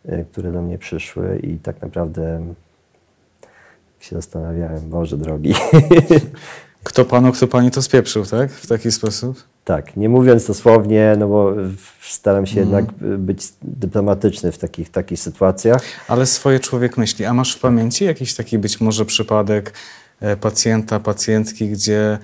[0.05, 2.55] e, które do mnie przyszły i tak naprawdę
[4.01, 5.55] się zastanawiałem, Boże drogi.
[6.85, 8.51] Kto panu, kto pani to spieprzył, tak?
[8.51, 9.43] W taki sposób?
[9.65, 11.55] Tak, nie mówiąc dosłownie, no bo
[12.01, 12.65] staram się mm.
[12.65, 15.83] jednak być dyplomatyczny w takich, takich sytuacjach.
[16.09, 17.25] Ale swoje człowiek myśli.
[17.25, 19.73] A masz w pamięci jakiś taki być może przypadek
[20.21, 22.19] e, pacjenta, pacjentki, gdzie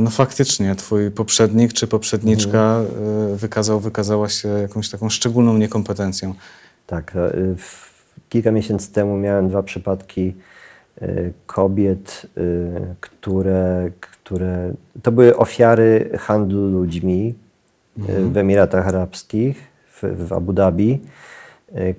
[0.00, 3.36] no faktycznie twój poprzednik czy poprzedniczka mm.
[3.36, 6.34] wykazał, wykazała się jakąś taką szczególną niekompetencją?
[6.86, 7.12] Tak.
[7.56, 7.90] w-
[8.28, 10.34] Kilka miesięcy temu miałem dwa przypadki
[11.46, 12.26] kobiet,
[13.00, 17.34] które, które to były ofiary handlu ludźmi
[17.98, 18.02] y,
[18.32, 19.56] w Emiratach Arabskich,
[20.02, 21.00] w, w Abu Dhabi,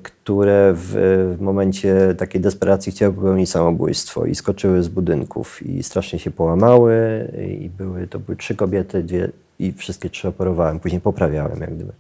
[0.03, 0.93] które w,
[1.37, 7.27] w momencie takiej desperacji chciały popełnić samobójstwo i skoczyły z budynków i strasznie się połamały
[7.59, 9.29] i były, to były trzy kobiety, dwie
[9.59, 11.91] i wszystkie trzy operowałem, później poprawiałem jak gdyby.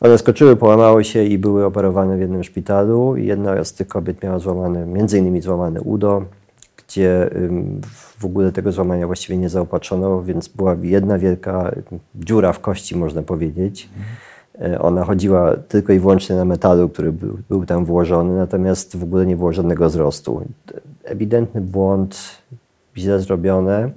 [0.00, 3.16] One skoczyły, połamały się i były operowane w jednym szpitalu.
[3.16, 6.24] Jedna z tych kobiet miała złamane, między innymi złamane udo,
[6.76, 7.30] gdzie
[8.18, 11.74] w ogóle tego złamania właściwie nie zaopatrzono, więc była jedna wielka
[12.14, 13.88] dziura w kości, można powiedzieć.
[13.96, 14.27] E,
[14.80, 19.26] Ona chodziła tylko i wyłącznie na metalu, który był, był tam włożony, natomiast w ogóle
[19.26, 20.44] nie było żadnego wzrostu.
[21.04, 22.20] Ewidentny błąd,
[22.96, 23.90] źle zrobione.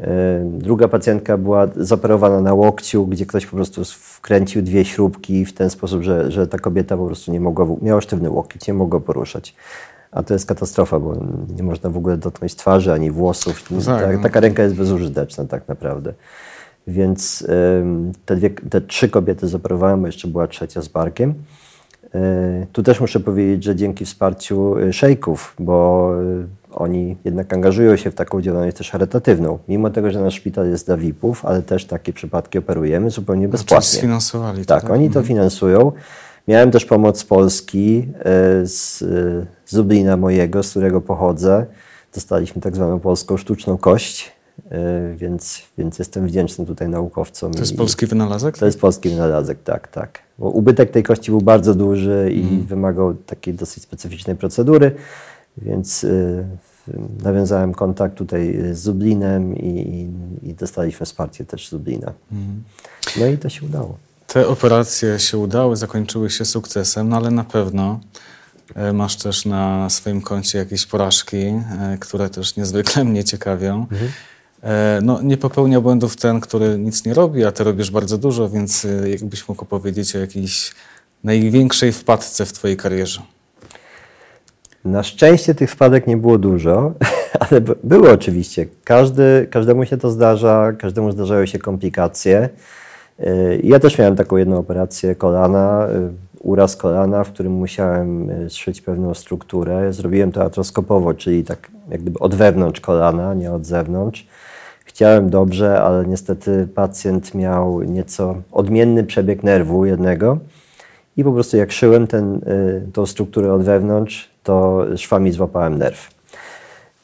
[0.00, 5.52] E, Druga pacjentka była zoperowana na łokciu, gdzie ktoś po prostu wkręcił dwie śrubki w
[5.52, 9.00] ten sposób, że, że ta kobieta po prostu nie mogła, miała sztywny łokieć, nie mogła
[9.00, 9.54] poruszać.
[10.12, 11.14] A to jest katastrofa, bo
[11.56, 13.70] nie można w ogóle dotknąć twarzy ani włosów.
[13.70, 14.22] No tak, Ta, no.
[14.22, 16.14] taka ręka jest bezużyteczna tak naprawdę.
[16.86, 17.46] Więc
[18.26, 21.34] te, dwie, te trzy kobiety zoperowałem, bo jeszcze była trzecia z barkiem.
[22.14, 27.96] Y, Tu też muszę powiedzieć, że dzięki wsparciu y, szejków, bo y, oni jednak angażują
[27.96, 29.58] się w taką działalność też charytatywną.
[29.68, 33.52] Mimo tego, że nasz szpital jest dla VIP-ów, ale też takie przypadki operujemy zupełnie Czyli
[33.52, 33.86] bezpłatnie.
[33.88, 35.92] sfinansowali to, Tak, oni to finansują.
[36.48, 38.08] Miałem też pomoc z Polski,
[38.64, 38.98] z,
[39.66, 41.66] z Lublina mojego, z którego pochodzę.
[42.14, 44.32] Dostaliśmy tak zwaną polską sztuczną kość,
[45.16, 47.52] więc, więc jestem wdzięczny tutaj naukowcom.
[47.52, 48.58] To jest polski wynalazek?
[48.58, 50.18] to jest polski wynalazek, tak, tak.
[50.38, 52.66] Bo ubytek tej kości był bardzo duży i Mhm.
[52.66, 54.94] wymagał takiej dosyć specyficznej procedury,
[55.58, 56.44] więc y,
[57.22, 60.08] nawiązałem kontakt tutaj z Lublinem i,
[60.42, 62.12] i, dostaliśmy wsparcie też z Lublina.
[62.32, 62.62] Mhm.
[63.20, 63.98] No i to się udało.
[64.26, 68.00] Te operacje się udały, zakończyły się sukcesem, no ale na pewno
[68.74, 71.62] e, masz też na swoim koncie jakieś porażki, e,
[72.00, 73.86] które też niezwykle mnie ciekawią.
[73.92, 73.96] E,
[75.02, 78.84] No, nie popełnia błędów ten, który nic nie robi, a ty robisz bardzo dużo, więc
[78.84, 80.74] e, jakbyś mógł opowiedzieć o jakiejś
[81.24, 83.20] największej wpadce w twojej karierze.
[84.84, 86.92] Na szczęście tych wpadek nie było dużo,
[87.50, 88.66] ale by- były oczywiście.
[88.84, 92.48] Każdy, każdemu się to zdarza, każdemu zdarzają się komplikacje.
[93.18, 95.88] Yy, Ja też miałem taką jedną operację kolana,
[96.40, 99.92] uraz kolana, w którym musiałem zszyć pewną strukturę.
[99.92, 104.26] Zrobiłem to atroskopowo, czyli tak jak gdyby od wewnątrz kolana, nie od zewnątrz.
[104.86, 110.38] Chciałem dobrze, ale niestety pacjent miał nieco odmienny przebieg nerwu jednego.
[111.16, 116.10] I po prostu jak szyłem ten, y, tą strukturę od wewnątrz, to szwami złapałem nerw.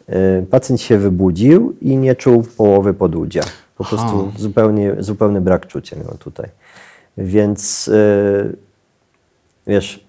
[0.09, 3.43] Y, Pacjent się wybudził i nie czuł połowy podudzia.
[3.79, 6.49] Po prostu zupełnie, zupełny brak czucia miał tutaj.
[7.19, 8.57] Więc y,
[9.67, 10.05] wiesz,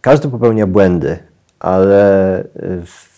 [0.00, 1.18] każdy popełnia błędy,
[1.60, 2.44] ale
[2.86, 3.17] w-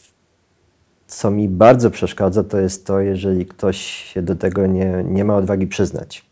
[1.11, 5.37] co mi bardzo przeszkadza, to jest to, jeżeli ktoś się do tego nie, nie ma
[5.37, 6.31] odwagi przyznać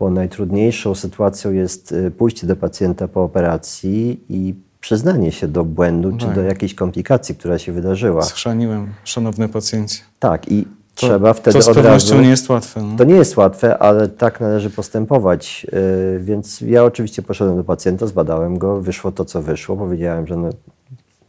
[0.00, 6.16] bo najtrudniejszą sytuacją jest y, pójście do pacjenta po operacji i przyznanie się do błędu
[6.16, 8.22] czy do jakiejś komplikacji, która się wydarzyła.
[8.22, 9.98] Schrzaniłem, szanowny pacjencie.
[10.18, 12.22] Tak, i To, trzeba wtedy to z pewnością razu...
[12.22, 12.82] nie jest łatwe.
[12.82, 12.96] No.
[12.96, 15.66] To nie jest łatwe, ale tak należy postępować.
[15.72, 19.76] Yy, Więc ja oczywiście poszedłem do pacjenta, zbadałem go, wyszło to, co wyszło.
[19.76, 20.50] Powiedziałem, że no,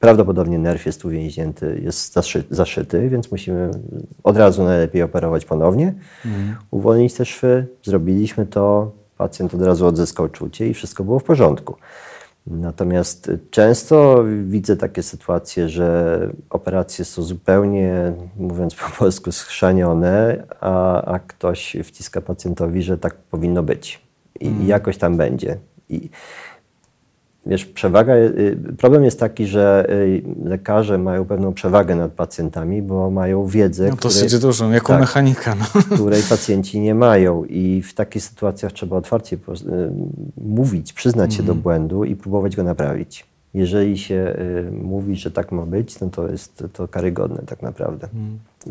[0.01, 3.71] prawdopodobnie nerw jest uwięźnięty, jest zaszy, zaszyty, więc musimy
[4.23, 5.93] od razu najlepiej operować ponownie,
[6.71, 7.67] uwolnić te szwy.
[7.83, 11.75] Zrobiliśmy to, pacjent od razu odzyskał czucie i wszystko było w porządku.
[12.47, 21.19] Natomiast często widzę takie sytuacje, że operacje są zupełnie, mówiąc po polsku, schrzanione, a, a
[21.19, 24.01] ktoś wciska pacjentowi, że tak powinno być
[24.39, 25.57] i, i jakoś tam będzie.
[25.89, 26.09] I,
[27.45, 33.09] Wiesz, przewaga, y, problem jest taki, że y, lekarze mają pewną przewagę nad pacjentami, bo
[33.11, 34.99] mają wiedzę, No, której, dosyć dużą, jako tak.
[35.01, 35.55] mechanika.
[35.55, 35.65] No.
[35.95, 37.45] której pacjenci nie mają.
[37.45, 39.39] I w takich sytuacjach trzeba otwarcie y,
[40.37, 43.25] mówić, przyznać się do błędu i próbować go naprawić.
[43.53, 44.35] Jeżeli się
[44.69, 48.07] y, mówi, że tak ma być, no to jest to karygodne tak naprawdę.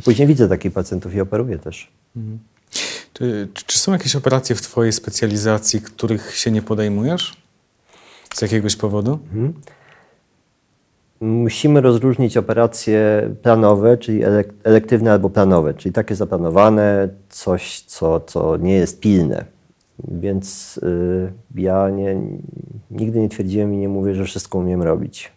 [0.05, 1.89] Później widzę takich pacjentów i operuję też.
[3.13, 7.37] Czy, czy- czy są jakieś operacje w Twojej specjalizacji, których się nie podejmujesz?
[8.35, 9.19] Z jakiegoś powodu?
[11.21, 18.57] Musimy rozróżnić operacje planowe, czyli elek- elektywne albo planowe, czyli takie zaplanowane, coś, co, co
[18.57, 19.45] nie jest pilne.
[20.09, 22.17] Więc y, ja nie,
[22.91, 25.33] nigdy nie twierdziłem i nie mówię, że wszystko umiem robić.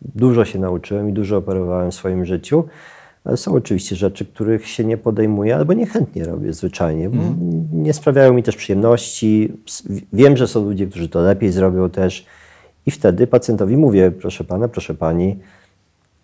[0.00, 2.64] Dużo się nauczyłem i dużo operowałem w swoim życiu,
[3.36, 7.06] są oczywiście rzeczy, których się nie podejmuję albo niechętnie robię zwyczajnie.
[7.06, 7.68] Mm.
[7.72, 9.52] Nie sprawiają mi też przyjemności.
[10.12, 12.26] Wiem, że są ludzie, którzy to lepiej zrobią też.
[12.86, 15.38] I wtedy pacjentowi mówię, proszę pana, proszę pani,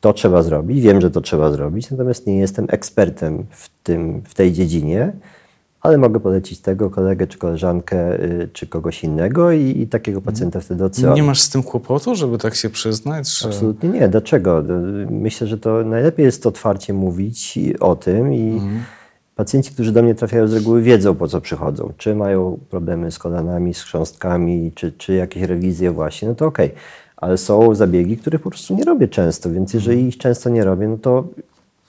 [0.00, 0.80] to trzeba zrobić.
[0.80, 5.12] Wiem, że to trzeba zrobić, natomiast nie jestem ekspertem w, tym, w tej dziedzinie
[5.88, 10.60] ale mogę polecić tego kolegę, czy koleżankę, y, czy kogoś innego i, i takiego pacjenta
[10.60, 11.12] wtedy ocenię.
[11.14, 13.38] Nie masz z tym kłopotu, żeby tak się przyznać?
[13.38, 13.48] Że...
[13.48, 14.08] Absolutnie nie.
[14.08, 14.64] Dlaczego?
[15.10, 18.82] Myślę, że to najlepiej jest otwarcie mówić o tym i mhm.
[19.36, 21.92] pacjenci, którzy do mnie trafiają z reguły wiedzą, po co przychodzą.
[21.96, 26.66] Czy mają problemy z kolanami, z chrząstkami, czy, czy jakieś rewizje właśnie, no to okej.
[26.66, 26.78] Okay.
[27.16, 30.88] Ale są zabiegi, których po prostu nie robię często, więc jeżeli ich często nie robię,
[30.88, 31.24] no to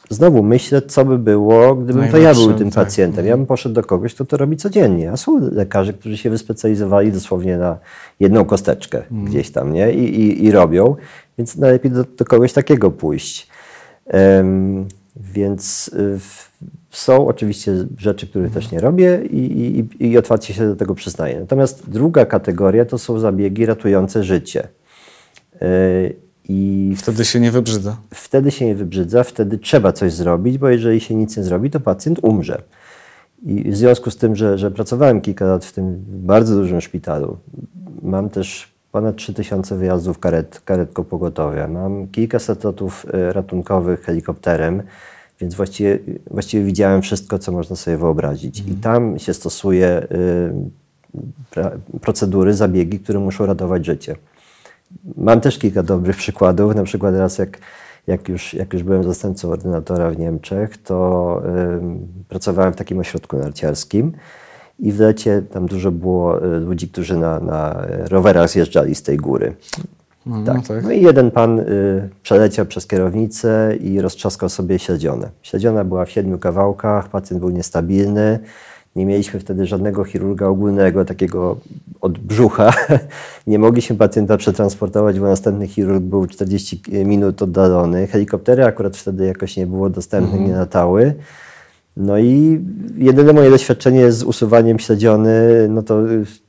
[0.10, 2.86] znowu myślę, co by było, gdybym to ja był tym tak.
[2.86, 3.26] pacjentem.
[3.26, 5.12] Ja bym poszedł do kogoś, kto to robi codziennie.
[5.12, 7.78] A są lekarze, którzy się wyspecjalizowali dosłownie na
[8.20, 9.26] jedną kosteczkę mm.
[9.26, 9.94] gdzieś tam, nie?
[9.94, 10.96] I, i, i robią.
[11.38, 13.48] Więc najlepiej do, do kogoś takiego pójść.
[14.14, 16.20] Um, więc y,
[16.90, 19.38] są oczywiście rzeczy, których też nie robię i,
[20.00, 21.40] i, i otwarcie się do tego przyznaję.
[21.40, 24.68] Natomiast druga kategoria to są zabiegi ratujące życie.
[25.62, 27.98] Y, i wtedy się nie wybrzydza.
[28.14, 31.80] Wtedy się nie wybrzydza, wtedy trzeba coś zrobić, bo jeżeli się nic nie zrobi, to
[31.80, 32.62] pacjent umrze.
[33.46, 37.38] I w związku z tym, że, że pracowałem kilka lat w tym bardzo dużym szpitalu,
[38.02, 44.84] mam też ponad 3000 wyjazdów karet, karetką pogotowia, mam kilkaset lotów e, ratunkowych helikopterem,
[45.40, 46.00] więc właściwie,
[46.32, 48.60] właściwie widziałem wszystko, co można sobie wyobrazić.
[48.60, 50.08] I tam się stosuje
[51.56, 54.16] y, procedury, zabiegi, które muszą ratować życie.
[55.18, 56.76] Mam też kilka dobrych przykładów.
[56.76, 57.58] Na przykład raz jak,
[58.08, 61.42] jak, już, jak już byłem zastępcą ordynatora w Niemczech, to
[62.22, 64.12] y, pracowałem w takim ośrodku narciarskim
[64.80, 69.18] i w lecie tam dużo było y, ludzi, którzy na, na rowerach zjeżdżali z tej
[69.18, 69.56] góry.
[70.26, 70.68] No, tak.
[70.68, 70.84] tak.
[70.84, 75.30] no i jeden pan y, przeleciał przez kierownicę i roztrzaskał sobie śledzionę.
[75.42, 78.40] Śledziona była w siedmiu kawałkach, pacjent był niestabilny.
[78.96, 81.58] Nie mieliśmy wtedy żadnego chirurga ogólnego, takiego
[82.02, 82.74] od brzucha.
[83.48, 88.08] Nie mogliśmy pacjenta przetransportować, bo następny chirurg był 40 minut oddalony.
[88.08, 90.52] Helikoptery akurat wtedy jakoś nie było dostępne, mhm.
[90.52, 91.14] nie latały.
[91.98, 92.62] No i
[92.98, 96.02] jedyne moje doświadczenie z usuwaniem śledziony, no to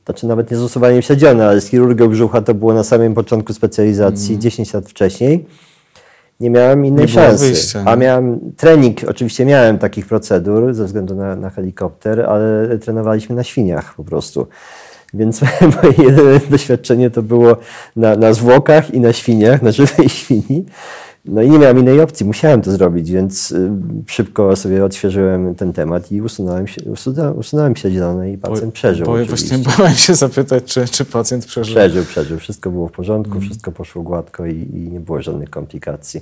[0.05, 3.53] znaczy nawet nie z usuwaniem śledziony, ale z chirurgią brzucha to było na samym początku
[3.53, 4.41] specjalizacji, mm.
[4.41, 5.45] 10 lat wcześniej
[6.41, 7.45] nie miałem innej nie szansy.
[7.45, 13.35] Wyjścia, A miałem trening, oczywiście miałem takich procedur ze względu na, na helikopter, ale trenowaliśmy
[13.35, 14.47] na świniach po prostu.
[15.13, 15.41] Więc
[15.83, 17.57] moje jedyne doświadczenie to było
[17.95, 20.65] na, na zwłokach i na świniach, na żywej świni.
[21.25, 23.71] No i nie miałem innej opcji, musiałem to zrobić, więc y,
[24.07, 27.73] szybko sobie odświeżyłem ten temat i usunąłem, usunąłem, usunąłem
[28.33, 29.05] i pacjent bo, przeżył.
[29.05, 31.75] Bo, właśnie bałem się zapytać, czy, czy pacjent przeżył.
[31.75, 32.39] Przeżył, przeżył.
[32.39, 33.43] Wszystko było w porządku, mm.
[33.43, 36.21] wszystko poszło gładko i, i nie było żadnych komplikacji.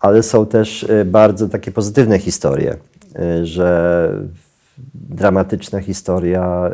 [0.00, 2.76] Ale są też y, bardzo takie pozytywne historie,
[3.20, 4.12] y, że
[4.94, 6.70] dramatyczna historia,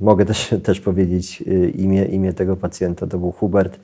[0.00, 1.44] mogę też, też powiedzieć
[1.74, 3.78] imię, imię tego pacjenta, to był Hubert,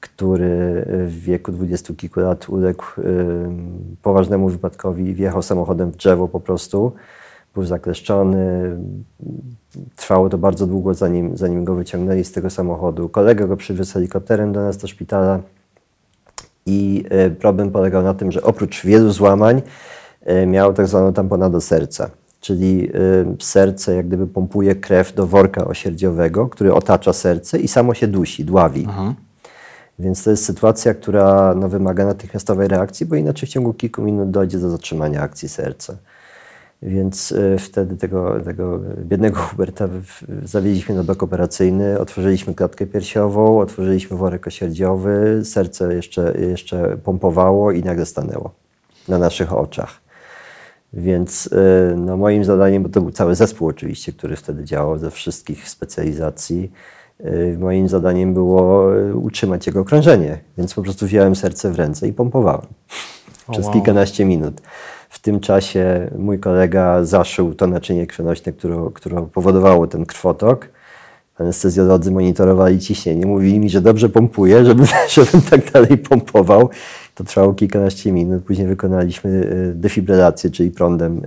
[0.00, 2.84] który w wieku dwudziestu kilku lat uległ
[4.02, 6.92] poważnemu wypadkowi wjechał samochodem w drzewo po prostu.
[7.54, 8.76] Był zakleszczony.
[9.96, 13.08] Trwało to bardzo długo, zanim, zanim go wyciągnęli z tego samochodu.
[13.08, 15.40] Kolega go przywiózł helikopterem do nas do szpitala
[16.66, 19.62] i e, problem polegał na tym, że oprócz wielu złamań
[20.46, 22.90] miał tak zwaną tamponę do serca czyli
[23.38, 28.44] serce jak gdyby pompuje krew do worka osierdziowego, który otacza serce i samo się dusi,
[28.44, 28.86] dławi.
[28.88, 29.14] Aha.
[30.00, 34.30] Więc to jest sytuacja, która no, wymaga natychmiastowej reakcji, bo inaczej w ciągu kilku minut
[34.30, 35.96] dojdzie do zatrzymania akcji serca.
[36.82, 39.88] Więc y, wtedy tego, tego biednego Huberta
[40.44, 47.82] zawieźliśmy na blok operacyjny, otworzyliśmy klatkę piersiową, otworzyliśmy worek osierdziowy, serce jeszcze, jeszcze pompowało i
[47.82, 48.54] nagle stanęło
[49.08, 50.00] na naszych oczach.
[50.92, 55.10] Więc y, no, moim zadaniem, bo to był cały zespół oczywiście, który wtedy działał ze
[55.10, 56.72] wszystkich specjalizacji,
[57.58, 62.12] moim zadaniem było y, utrzymać jego krążenie, więc po prostu wziąłem serce w ręce i
[62.12, 62.66] pompowałem
[63.50, 63.74] przez wow.
[63.74, 64.60] kilkanaście minut.
[65.08, 70.68] W tym czasie mój kolega zaszył to naczynie krwionośne, które, które powodowało ten krwotok.
[71.38, 76.70] Anestezjolodzy monitorowali ciśnienie, mówili mi, że dobrze pompuję, żeby, żebym tak dalej pompował.
[77.14, 78.44] To trwało kilkanaście minut.
[78.44, 81.22] Później wykonaliśmy y, defibrylację, czyli prądem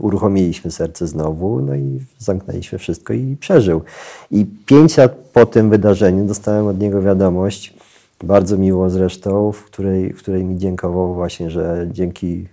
[0.00, 3.82] uruchomiliśmy serce znowu, no i zamknęliśmy wszystko i przeżył.
[4.30, 7.74] I pięć lat po tym wydarzeniu dostałem od niego wiadomość,
[8.24, 12.46] bardzo miło zresztą, w której, w której mi dziękował właśnie, że dzięki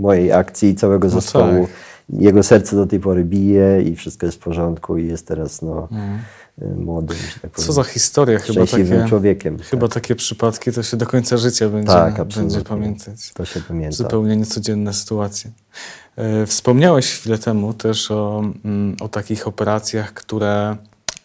[0.00, 2.20] mojej akcji i całego no zespołu tak.
[2.20, 5.88] jego serce do tej pory bije i wszystko jest w porządku i jest teraz no,
[5.90, 6.18] mm.
[6.58, 9.58] Młodym, tak Co za historia, chyba takie, człowiekiem.
[9.58, 9.94] Chyba tak.
[9.94, 13.32] takie przypadki to się do końca życia będzie, tak, będzie pamiętać.
[13.34, 13.96] To się pamięta.
[13.96, 15.50] Zupełnie niecodzienne sytuacje.
[16.16, 20.76] E, wspomniałeś chwilę temu też o, mm, o takich operacjach, które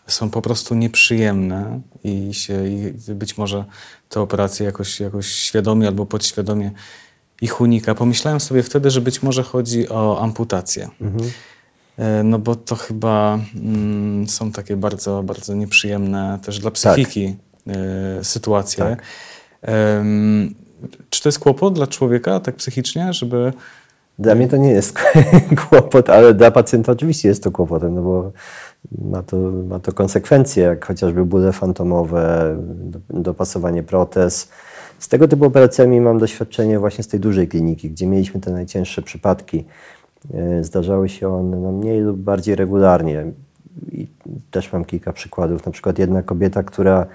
[0.08, 3.66] są po prostu nieprzyjemne i, się, i być może
[4.10, 6.72] te operacje jakoś, jakoś świadomie albo podświadomie
[7.42, 7.96] ich unika.
[7.96, 10.90] Pomyślałem sobie wtedy, że być może chodzi o amputację.
[11.02, 11.32] Mhm.
[11.98, 17.36] E, no bo to chyba mm, są takie bardzo, bardzo nieprzyjemne też dla psychiki
[17.66, 17.76] tak.
[18.22, 18.84] y, sytuacje.
[18.84, 19.02] Tak.
[21.10, 23.54] czy to jest kłopot dla człowieka, tak psychicznie, żeby
[24.20, 25.00] dla mnie to nie jest
[25.70, 28.32] kłopot, ale dla pacjenta oczywiście jest to kłopotem, no bo
[29.02, 29.38] ma to,
[29.68, 32.56] ma to konsekwencje, jak chociażby bóle fantomowe,
[33.10, 34.50] dopasowanie protez.
[35.00, 39.02] Z tego typu operacjami mam doświadczenie właśnie z tej dużej kliniki, gdzie mieliśmy te najcięższe
[39.02, 39.66] przypadki.
[40.34, 43.26] E, zdarzały się one no, mniej lub bardziej regularnie.
[43.92, 44.08] I
[44.52, 45.66] też mam kilka przykładów.
[45.66, 47.06] Na przykład jedna kobieta, która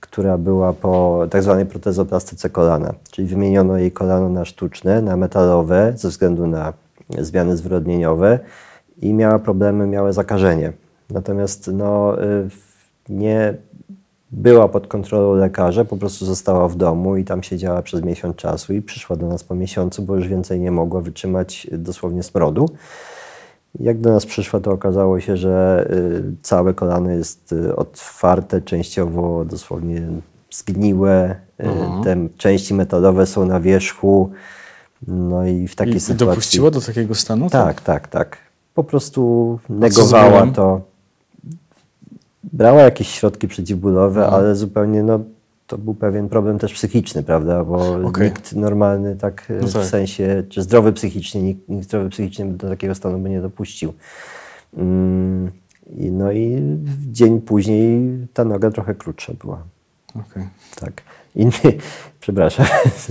[0.00, 5.92] która była po tak zwanej protezoplastyce kolana, czyli wymieniono jej kolano na sztuczne, na metalowe
[5.96, 6.72] ze względu na
[7.18, 8.38] zmiany zwyrodnieniowe
[9.02, 10.72] i miała problemy, miała zakażenie.
[11.10, 12.48] Natomiast no, y,
[13.08, 13.54] nie
[14.32, 18.74] była pod kontrolą lekarza, po prostu została w domu i tam siedziała przez miesiąc czasu
[18.74, 22.68] i przyszła do nas po miesiącu, bo już więcej nie mogła wytrzymać dosłownie smrodu.
[23.80, 29.44] Jak do nas przyszła, to okazało się, że y, całe kolano jest y, otwarte, częściowo
[29.44, 30.02] dosłownie
[30.50, 31.36] zgniłe.
[31.60, 32.04] Y, mhm.
[32.04, 34.30] Te części metalowe są na wierzchu.
[35.06, 36.26] No i w takiej I sytuacji.
[36.26, 37.50] dopuściła do takiego stanu?
[37.50, 38.36] Tak, tak, tak.
[38.74, 40.89] Po prostu negowała to.
[42.44, 44.34] Brała jakieś środki przeciwbólowe, mhm.
[44.34, 45.20] ale zupełnie no,
[45.66, 47.64] to był pewien problem też psychiczny, prawda?
[47.64, 48.24] Bo okay.
[48.24, 49.84] nikt normalny tak no w tak.
[49.84, 53.92] sensie, czy zdrowy psychicznie, nikt, nikt zdrowy psychicznie do takiego stanu by nie dopuścił.
[54.76, 55.50] Mm,
[55.96, 56.62] no i
[57.12, 58.00] dzień później
[58.32, 59.62] ta noga trochę krótsza była.
[60.14, 60.48] Okay.
[60.80, 61.02] Tak.
[61.36, 61.78] Inny,
[62.20, 62.66] przepraszam,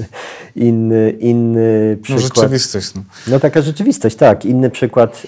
[0.55, 2.35] inny, inny no, przykład.
[2.35, 2.95] No rzeczywistość.
[2.95, 3.01] No.
[3.27, 4.45] no taka rzeczywistość, tak.
[4.45, 5.27] Inny przykład.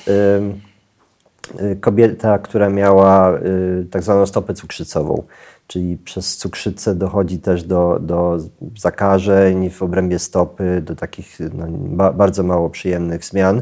[1.82, 5.24] Kobieta, która miała y, tak zwaną stopę cukrzycową
[5.72, 8.38] czyli przez cukrzycę dochodzi też do, do
[8.78, 13.62] zakażeń w obrębie stopy, do takich no, ba, bardzo mało przyjemnych zmian.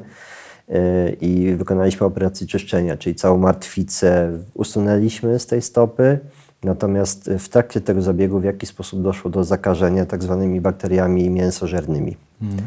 [0.70, 6.20] Y, I wykonaliśmy operację czyszczenia, czyli całą martwicę usunęliśmy z tej stopy.
[6.64, 12.18] Natomiast w trakcie tego zabiegu w jaki sposób doszło do zakażenia tak zwanymi bakteriami mięsożernymi.
[12.42, 12.58] Mm.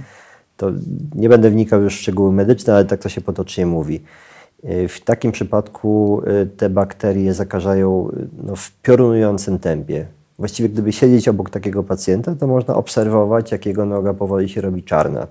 [0.57, 0.71] To
[1.15, 4.01] nie będę wnikał już w szczegóły medyczne, ale tak to się potocznie mówi.
[4.71, 10.07] Y, w takim przypadku y, te bakterie zakażają y, no, w piorunującym tempie.
[10.39, 14.83] Właściwie gdyby siedzieć obok takiego pacjenta, to można obserwować, jak jego noga powoli się robi
[14.83, 15.27] czarna.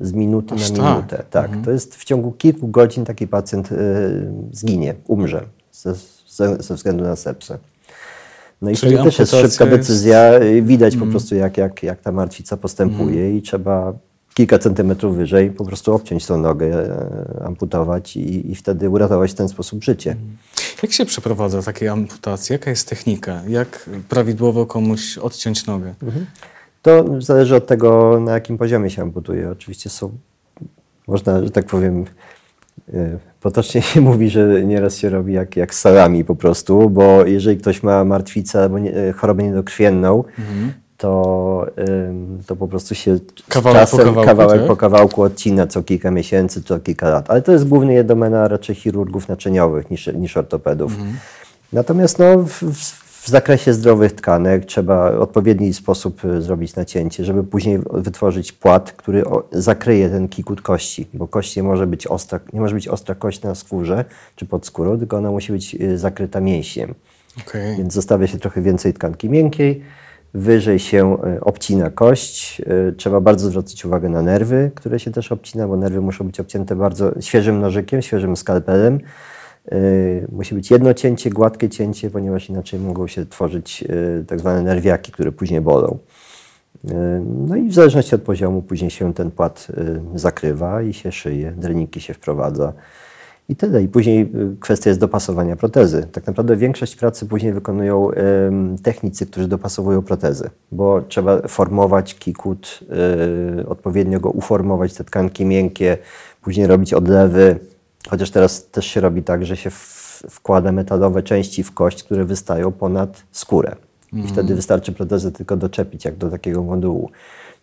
[0.00, 0.96] Z minuty Aż na tak.
[0.96, 1.24] minutę.
[1.30, 1.64] Tak, mhm.
[1.64, 3.76] to jest w ciągu kilku godzin taki pacjent y,
[4.52, 5.94] zginie, umrze ze,
[6.28, 7.58] ze, ze, względu na sepsę.
[8.62, 10.40] No i to też jest szybka decyzja.
[10.62, 11.10] Widać mhm.
[11.10, 13.36] po prostu, jak, jak, jak ta martwica postępuje mhm.
[13.36, 13.92] i trzeba
[14.34, 19.34] kilka centymetrów wyżej, po prostu obciąć tą nogę, e, amputować i, i wtedy uratować w
[19.34, 20.16] ten sposób życie.
[20.82, 22.54] Jak się przeprowadza takie amputacje?
[22.54, 23.42] Jaka jest technika?
[23.48, 25.94] Jak prawidłowo komuś odciąć nogę?
[26.02, 26.26] Mhm.
[26.82, 29.50] To zależy od tego, na jakim poziomie się amputuje.
[29.50, 30.10] Oczywiście są,
[31.06, 32.04] można, że tak powiem,
[32.94, 37.26] e, Potocznie się mówi, że nieraz się robi jak, jak z salami po prostu, bo
[37.26, 40.72] jeżeli ktoś ma martwicę albo nie, e, chorobę niedokrwienną, mhm
[41.04, 41.66] to,
[42.46, 44.68] to po prostu się kawałek czasem po kawałku, kawałek tak?
[44.68, 47.30] po kawałku odcina co kilka miesięcy, co kilka lat.
[47.30, 50.92] Ale to jest głównie domena raczej chirurgów naczyniowych niż, niż ortopedów.
[50.92, 51.16] Mhm.
[51.72, 52.62] Natomiast no, w,
[53.22, 58.92] w, zakresie zdrowych tkanek trzeba w odpowiedni sposób y, zrobić nacięcie, żeby później wytworzyć płat,
[58.92, 63.14] który zakryje ten kikut kości, bo kość nie może być ostra, nie może być ostra
[63.14, 64.04] kość na skórze
[64.36, 66.94] czy pod skórą, tylko ona musi być y, zakryta mięsiem.
[67.46, 67.76] Okay.
[67.76, 69.82] Więc zostawia się trochę więcej tkanki miękkiej
[70.34, 72.60] wyżej się e, obcina kość.
[72.60, 76.40] E, trzeba bardzo zwracać uwagę na nerwy, które się też obcina, bo nerwy muszą być
[76.40, 79.00] obcięte bardzo świeżym nożykiem, świeżym skalpelem.
[79.72, 79.78] E,
[80.32, 83.84] musi być jedno cięcie, gładkie cięcie, ponieważ inaczej mogą się tworzyć
[84.26, 85.98] tak zwane nerwiaki, które później bolą.
[87.24, 89.66] No i w zależności od poziomu później się ten płat
[90.14, 92.72] zakrywa i się szyje, dreniki się wprowadza.
[93.48, 93.82] I tyle.
[93.82, 96.06] I później y, kwestia jest dopasowania protezy.
[96.12, 98.10] Tak naprawdę większość pracy później wykonują
[98.82, 102.80] technicy, którzy dopasowują protezy, bo trzeba formować kikut,
[103.60, 105.98] y, odpowiednio go uformować, te tkanki miękkie,
[106.42, 107.58] później robić odlewy.
[108.08, 109.70] Chociaż teraz też się robi tak, że się
[110.30, 113.76] wkłada metalowe części w kość, które wystają ponad skórę.
[114.12, 114.32] I mhm.
[114.34, 117.10] wtedy wystarczy protezę tylko doczepić, jak do takiego modułu.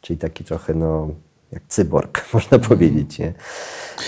[0.01, 1.09] Czyli taki trochę no,
[1.51, 3.19] jak cyborg, można powiedzieć.
[3.19, 3.33] Nie?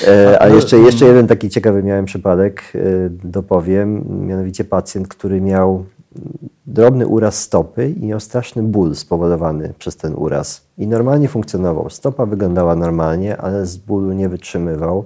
[0.07, 2.79] E, a jeszcze, jeszcze jeden taki ciekawy miałem przypadek, e,
[3.09, 5.85] dopowiem, mianowicie pacjent, który miał
[6.65, 10.61] drobny uraz stopy i miał straszny ból spowodowany przez ten uraz.
[10.77, 11.89] I normalnie funkcjonował.
[11.89, 15.05] Stopa wyglądała normalnie, ale z bólu nie wytrzymywał.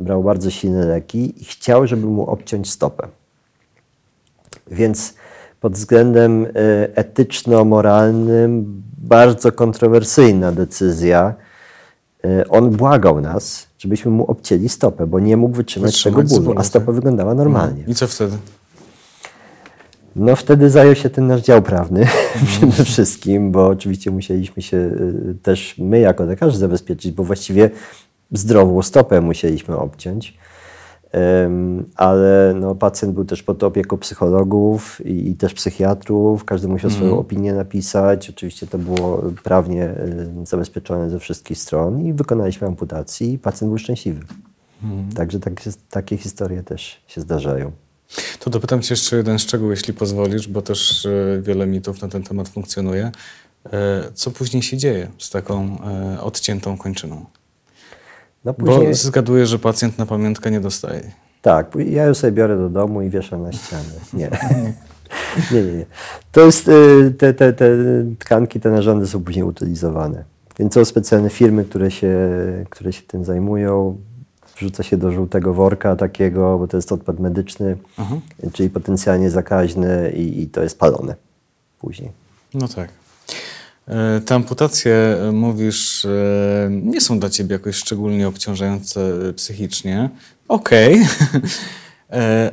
[0.00, 3.08] Brał bardzo silne leki i chciał, żeby mu obciąć stopę.
[4.70, 5.14] Więc
[5.60, 6.48] pod względem e,
[6.96, 11.34] etyczno-moralnym bardzo kontrowersyjna decyzja.
[12.24, 16.58] E, on błagał nas, żebyśmy mu obcięli stopę, bo nie mógł wytrzymać, wytrzymać tego bólu,
[16.58, 16.94] a stopa tak?
[16.94, 17.84] wyglądała normalnie.
[17.88, 18.36] I co wtedy?
[20.16, 22.06] No wtedy zajął się ten nasz dział prawny
[22.46, 27.70] przede wszystkim, bo oczywiście musieliśmy się y, też my jako lekarze zabezpieczyć, bo właściwie
[28.32, 30.38] zdrową stopę musieliśmy obciąć.
[31.96, 36.44] Ale no, pacjent był też pod opieką psychologów i, i też psychiatrów.
[36.44, 37.18] Każdy musiał swoją mm.
[37.18, 38.30] opinię napisać.
[38.30, 39.94] Oczywiście to było prawnie
[40.44, 44.20] zabezpieczone ze wszystkich stron i wykonaliśmy amputację i pacjent był szczęśliwy.
[44.82, 45.12] Mm.
[45.12, 45.52] Także tak,
[45.90, 47.72] takie historie też się zdarzają.
[48.40, 52.22] To dopytam Cię jeszcze jeden szczegół, jeśli pozwolisz, bo też e, wiele mitów na ten
[52.22, 53.10] temat funkcjonuje.
[53.72, 57.24] E, co później się dzieje z taką e, odciętą kończyną?
[58.46, 58.88] No później...
[58.88, 61.02] Bo zgaduję, że pacjent na pamiątkę nie dostaje.
[61.42, 63.92] Tak, ja ją sobie biorę do domu i wieszam na ścianę.
[64.12, 64.30] Nie.
[65.52, 65.86] nie, nie, nie.
[66.32, 66.70] To jest,
[67.18, 67.70] te, te, te
[68.18, 70.24] tkanki, te narządy są później utylizowane.
[70.58, 72.18] Więc są specjalne firmy, które się,
[72.70, 73.96] które się tym zajmują
[74.56, 78.16] wrzuca się do żółtego worka takiego, bo to jest odpad medyczny, Aha.
[78.52, 81.14] czyli potencjalnie zakaźny i, i to jest palone
[81.80, 82.10] później.
[82.54, 82.88] No tak.
[83.88, 89.00] E, te amputacje, e, mówisz, e, nie są dla ciebie jakoś szczególnie obciążające
[89.36, 90.10] psychicznie.
[90.48, 90.94] Okej.
[90.94, 91.50] Okay.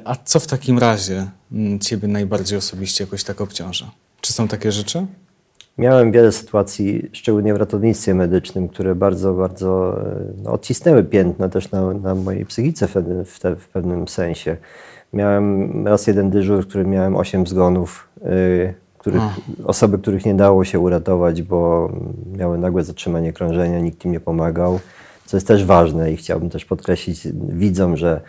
[0.06, 3.92] A co w takim razie mm, ciebie najbardziej osobiście jakoś tak obciąża?
[4.22, 5.06] Czy są takie rzeczy?
[5.78, 10.00] Miałem wiele sytuacji, szczególnie w ratownictwie medycznym, które bardzo, bardzo
[10.44, 12.94] no, odcisnęły piętno też na, na mojej psychice w,
[13.26, 14.58] w, te, w, pewnym sensie.
[15.14, 18.74] Miałem raz jeden dyżur, w którym miałem osiem zgonów, yy,
[19.04, 19.24] których,
[19.64, 21.92] osoby, których nie dało się uratować, bo
[22.38, 24.80] miały nagłe zatrzymanie krążenia, nikt im nie pomagał,
[25.26, 28.22] co jest też ważne i chciałbym też podkreślić widzom, że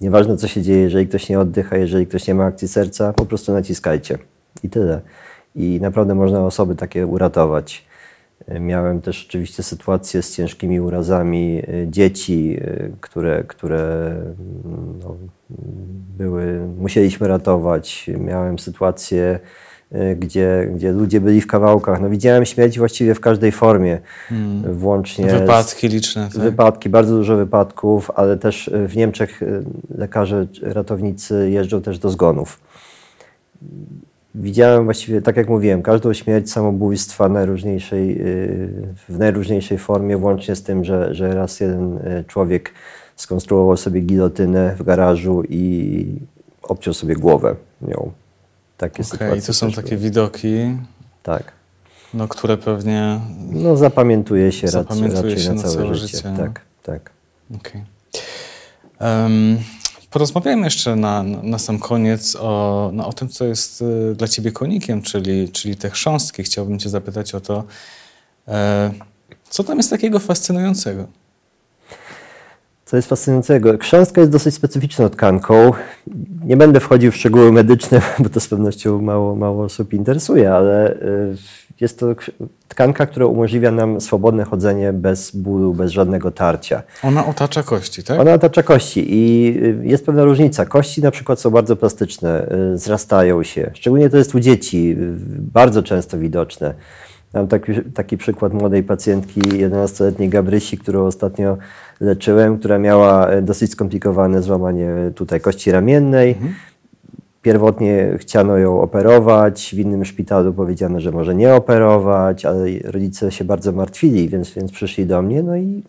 [0.00, 3.26] nieważne co się dzieje, jeżeli ktoś nie oddycha, jeżeli ktoś nie ma akcji serca, po
[3.26, 4.18] prostu naciskajcie
[4.62, 5.00] i tyle
[5.56, 7.86] i naprawdę można osoby takie uratować.
[8.60, 14.14] Miałem też oczywiście sytuacje z ciężkimi urazami e, dzieci, e, które, które
[15.02, 15.16] no,
[16.18, 18.10] były, musieliśmy ratować.
[18.18, 19.67] Miałem sytuacje, e,
[20.16, 22.00] gdzie, gdzie ludzie byli w kawałkach.
[22.00, 24.74] No, widziałem śmierć właściwie w każdej formie, hmm.
[24.74, 25.26] włącznie.
[25.26, 26.28] Wypadki liczne.
[26.32, 26.42] Tak?
[26.42, 29.40] Wypadki, bardzo dużo wypadków, ale też w Niemczech
[29.98, 32.60] lekarze, ratownicy jeżdżą też do zgonów
[34.34, 38.68] widziałem właściwie, tak jak mówiłem, każdą śmierć samobójstwa najróżniejszej, y,
[39.08, 42.72] w najróżniejszej formie, włącznie z tym, że, że raz jeden y, człowiek
[43.16, 46.04] skonstruował sobie gilotynę w garażu i
[46.62, 48.10] obciął sobie głowę nią.
[48.78, 49.38] Takie okay, sytuacje.
[49.38, 50.00] I to są takie były.
[50.00, 50.76] widoki.
[51.22, 51.52] Tak.
[52.14, 53.20] No, które pewnie.
[53.50, 56.16] No, zapamiętuje się, zapamiętuje raczej, się na, całe, całe życie.
[56.16, 56.34] życie.
[56.36, 57.10] Tak, tak.
[57.54, 57.84] Okay.
[59.00, 59.58] Um,
[60.10, 64.52] Porozmawiajmy jeszcze na, na sam koniec o, no, o tym, co jest y, dla Ciebie
[64.52, 66.42] konikiem, czyli, czyli te chrząstki.
[66.42, 67.64] Chciałbym Cię zapytać o to,
[68.48, 68.90] e,
[69.50, 71.06] co tam jest takiego fascynującego?
[72.88, 73.78] Co jest fascynującego?
[73.78, 75.72] Chrząstka jest dosyć specyficzną tkanką.
[76.44, 80.94] Nie będę wchodził w szczegóły medyczne, bo to z pewnością mało, mało osób interesuje, ale
[80.94, 81.36] y,
[81.80, 82.06] jest to
[82.68, 86.82] tkanka, która umożliwia nam swobodne chodzenie bez bólu, bez żadnego tarcia.
[87.02, 88.20] Ona otacza kości, tak?
[88.20, 90.66] Ona otacza kości i y, jest pewna różnica.
[90.66, 93.70] Kości na przykład są bardzo plastyczne, y, zrastają się.
[93.74, 94.96] Szczególnie to jest u dzieci
[95.52, 96.74] bardzo często widoczne.
[97.34, 101.56] Mam taki, taki przykład młodej pacjentki, 11-letniej Gabrysi, którą ostatnio
[102.00, 106.30] leczyłem, która miała e, dosyć skomplikowane złamanie tutaj kości ramiennej.
[106.30, 106.54] Mhm.
[107.42, 113.44] Pierwotnie chciano ją operować, w innym szpitalu powiedziano, że może nie operować, ale rodzice się
[113.44, 115.82] bardzo martwili, więc, więc przyszli do mnie, no i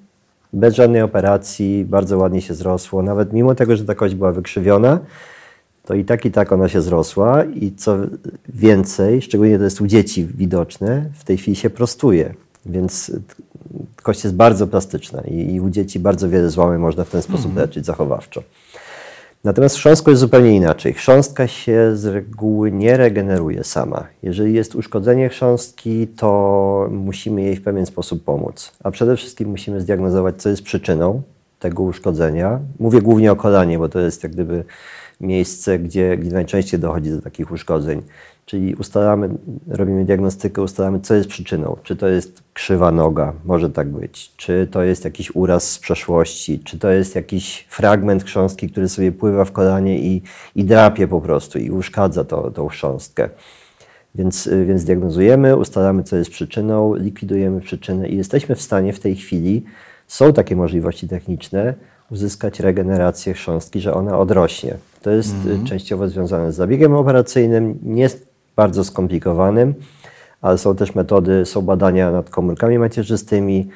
[0.53, 3.01] bez żadnej operacji, bardzo ładnie się zrosło.
[3.01, 4.99] Nawet mimo tego, że ta kość była wykrzywiona,
[5.89, 7.97] to i tak, i tak ona się zrosła i co
[8.49, 12.33] więcej, szczególnie to jest u dzieci widoczne, w tej chwili się prostuje.
[12.65, 13.11] Więc
[14.03, 17.45] kość jest bardzo plastyczna i, i u dzieci bardzo wiele złamy można w ten sposób
[17.45, 17.67] mhm.
[17.67, 18.43] leczyć zachowawczo.
[19.43, 20.93] Natomiast chrząstko jest zupełnie inaczej.
[20.93, 24.07] Chrząstka się z reguły nie regeneruje sama.
[24.23, 28.71] Jeżeli jest uszkodzenie chrząstki, to musimy jej w pewien sposób pomóc.
[28.83, 31.21] A przede wszystkim musimy zdiagnozować, co jest przyczyną
[31.59, 32.59] tego uszkodzenia.
[32.79, 34.63] Mówię głównie o kolanie, bo to jest jak gdyby
[35.21, 38.01] miejsce, gdzie, gdzie najczęściej dochodzi do takich uszkodzeń.
[38.45, 39.29] Czyli ustalamy,
[39.67, 41.77] robimy diagnostykę, ustalamy, co jest przyczyną.
[41.83, 44.31] Czy to jest krzywa noga, może tak być.
[44.37, 49.11] Czy to jest jakiś uraz z przeszłości, czy to jest jakiś fragment chrząstki, który sobie
[49.11, 50.21] pływa w kolanie i,
[50.55, 53.29] i drapie po prostu i uszkadza to, tą chrząstkę.
[54.15, 59.15] Więc, więc diagnozujemy, ustalamy, co jest przyczyną, likwidujemy przyczynę i jesteśmy w stanie w tej
[59.15, 59.63] chwili,
[60.07, 61.73] są takie możliwości techniczne,
[62.11, 64.75] uzyskać regenerację chrząstki, że ona odrośnie.
[65.01, 65.65] To jest mm.
[65.65, 69.73] częściowo związane z zabiegiem operacyjnym, nie jest bardzo skomplikowanym,
[70.41, 73.69] ale są też metody, są badania nad komórkami macierzystymi.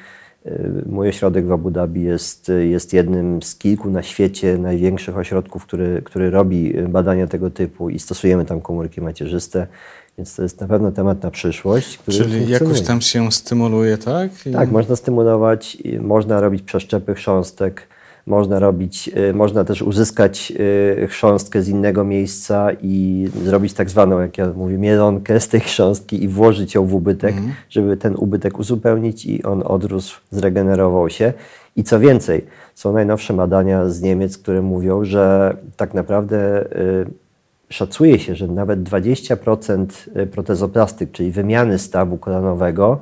[0.46, 5.66] Y, mój ośrodek w Abu Dhabi jest, jest jednym z kilku na świecie największych ośrodków,
[5.66, 9.66] który, który robi badania tego typu i stosujemy tam komórki macierzyste.
[10.18, 11.98] Więc to jest na pewno temat na przyszłość.
[12.10, 14.46] Czyli jakoś tam się stymuluje, tak?
[14.46, 14.52] I...
[14.52, 17.88] Tak, można stymulować, można robić przeszczepy chrząstek,
[18.26, 20.52] można robić, y, można też uzyskać
[21.02, 25.60] y, chrząstkę z innego miejsca i zrobić tak zwaną, jak ja mówię, mielonkę z tej
[25.60, 27.52] chrząstki i włożyć ją w ubytek, mm.
[27.70, 31.32] żeby ten ubytek uzupełnić i on odrósł, zregenerował się.
[31.76, 37.06] I co więcej, są najnowsze badania z Niemiec, które mówią, że tak naprawdę y,
[37.68, 39.86] szacuje się, że nawet 20%
[40.26, 43.00] protezoplastyk, czyli wymiany stawu kolanowego,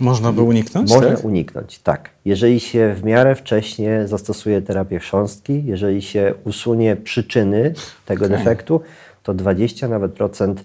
[0.00, 0.90] można by uniknąć?
[0.90, 1.24] Można tak?
[1.24, 2.10] uniknąć, tak.
[2.24, 7.74] Jeżeli się w miarę wcześnie zastosuje terapię chrząstki, jeżeli się usunie przyczyny
[8.06, 8.38] tego okay.
[8.38, 8.80] defektu,
[9.22, 10.64] to 20 nawet procent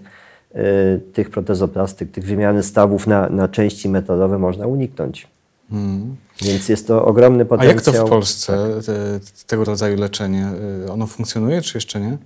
[0.54, 5.28] y, tych protezoplastyk, tych wymiany stawów na, na części metalowe można uniknąć.
[5.70, 6.16] Hmm.
[6.42, 7.70] Więc jest to ogromny potencjał.
[7.70, 10.48] A jak to w Polsce, te, tego rodzaju leczenie,
[10.86, 12.18] y, ono funkcjonuje, czy jeszcze nie?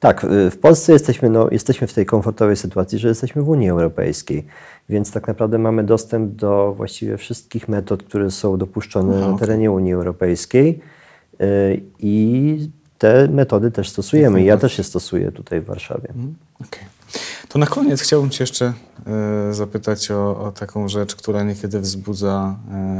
[0.00, 3.70] Tak, y, w Polsce jesteśmy, no, jesteśmy w tej komfortowej sytuacji, że jesteśmy w Unii
[3.70, 4.46] Europejskiej,
[4.88, 9.70] więc tak naprawdę mamy dostęp do właściwie wszystkich metod, które są dopuszczone Aha, na terenie
[9.70, 10.80] Unii Europejskiej
[11.40, 14.42] y, i te metody też stosujemy.
[14.42, 16.08] Ja też je stosuję tutaj w Warszawie.
[16.08, 16.84] Mhm, okay.
[17.48, 18.72] To na koniec chciałbym Cię jeszcze
[19.50, 22.56] y, zapytać o, o taką rzecz, która niekiedy wzbudza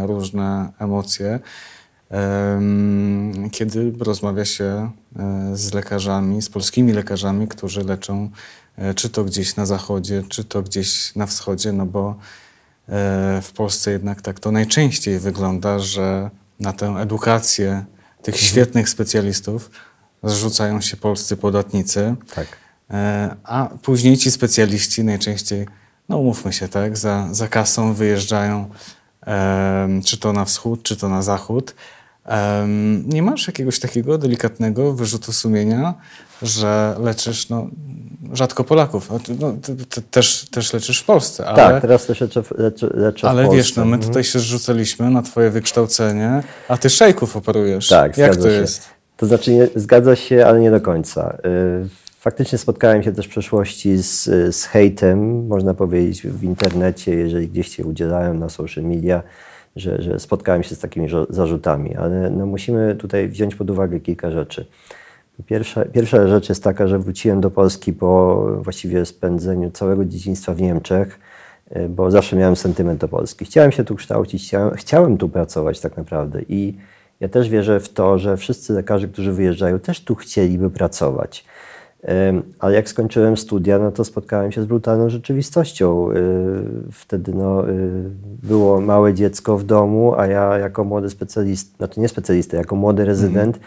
[0.07, 1.40] różne emocje
[3.52, 4.64] kiedy rozmawia się
[5.18, 8.30] e, z lekarzami, z polskimi lekarzami, którzy leczą
[8.76, 12.11] e, czy to gdzieś na zachodzie, czy to gdzieś na wschodzie, no bo
[12.88, 16.30] e, w Polsce jednak tak to najczęściej wygląda, że
[16.61, 17.84] na tę edukację
[18.22, 18.50] tych mhm.
[18.50, 19.70] świetnych specjalistów
[20.22, 22.46] zrzucają się polscy podatnicy, tak.
[23.44, 25.66] a później ci specjaliści najczęściej,
[26.09, 28.70] no umówmy się, tak, za, za kasą wyjeżdżają
[30.04, 31.74] czy to na wschód, czy to na zachód,
[33.07, 35.95] nie masz jakiegoś takiego delikatnego wyrzutu sumienia,
[36.43, 37.66] że leczysz no,
[38.33, 39.11] rzadko Polaków.
[39.41, 41.47] No, ty, ty, też, też leczysz w Polsce.
[41.47, 43.57] Ale, tak, teraz też leczę, leczę, leczę ale w Polsce.
[43.57, 44.09] wiesz, no, my mhm.
[44.09, 47.89] tutaj się zrzucaliśmy na twoje wykształcenie, a ty szejków operujesz.
[47.89, 48.49] Tak, Jak to się.
[48.49, 48.89] jest?
[49.16, 51.37] To znaczy nie, zgadza się, ale nie do końca.
[51.85, 51.89] Y,
[52.20, 54.24] faktycznie spotkałem się też w przeszłości z,
[54.57, 59.22] z hejtem, można powiedzieć, w internecie, jeżeli gdzieś się udzielają na social media
[59.77, 64.31] że, że spotkałem się z takimi zarzutami, ale no musimy tutaj wziąć pod uwagę kilka
[64.31, 64.66] rzeczy.
[65.47, 70.61] Pierwsza, pierwsza rzecz jest taka, że wróciłem do Polski po właściwie spędzeniu całego dzieciństwa w
[70.61, 71.20] Niemczech,
[71.70, 73.45] e, bo zawsze miałem sentyment do Polski.
[73.45, 76.74] Chciałem się tu kształcić, chciałem, chciałem tu pracować tak naprawdę i
[77.20, 81.45] ja też wierzę w to, że wszyscy lekarze, którzy wyjeżdżają, też tu chcieliby pracować.
[82.59, 86.11] Ale jak skończyłem studia, no to spotkałem się z brutalną rzeczywistością.
[86.11, 88.11] Y, wtedy no, y,
[88.42, 93.04] było małe dziecko w domu, a ja jako młody specjalista, znaczy nie specjalista, jako młody
[93.04, 93.61] rezydent,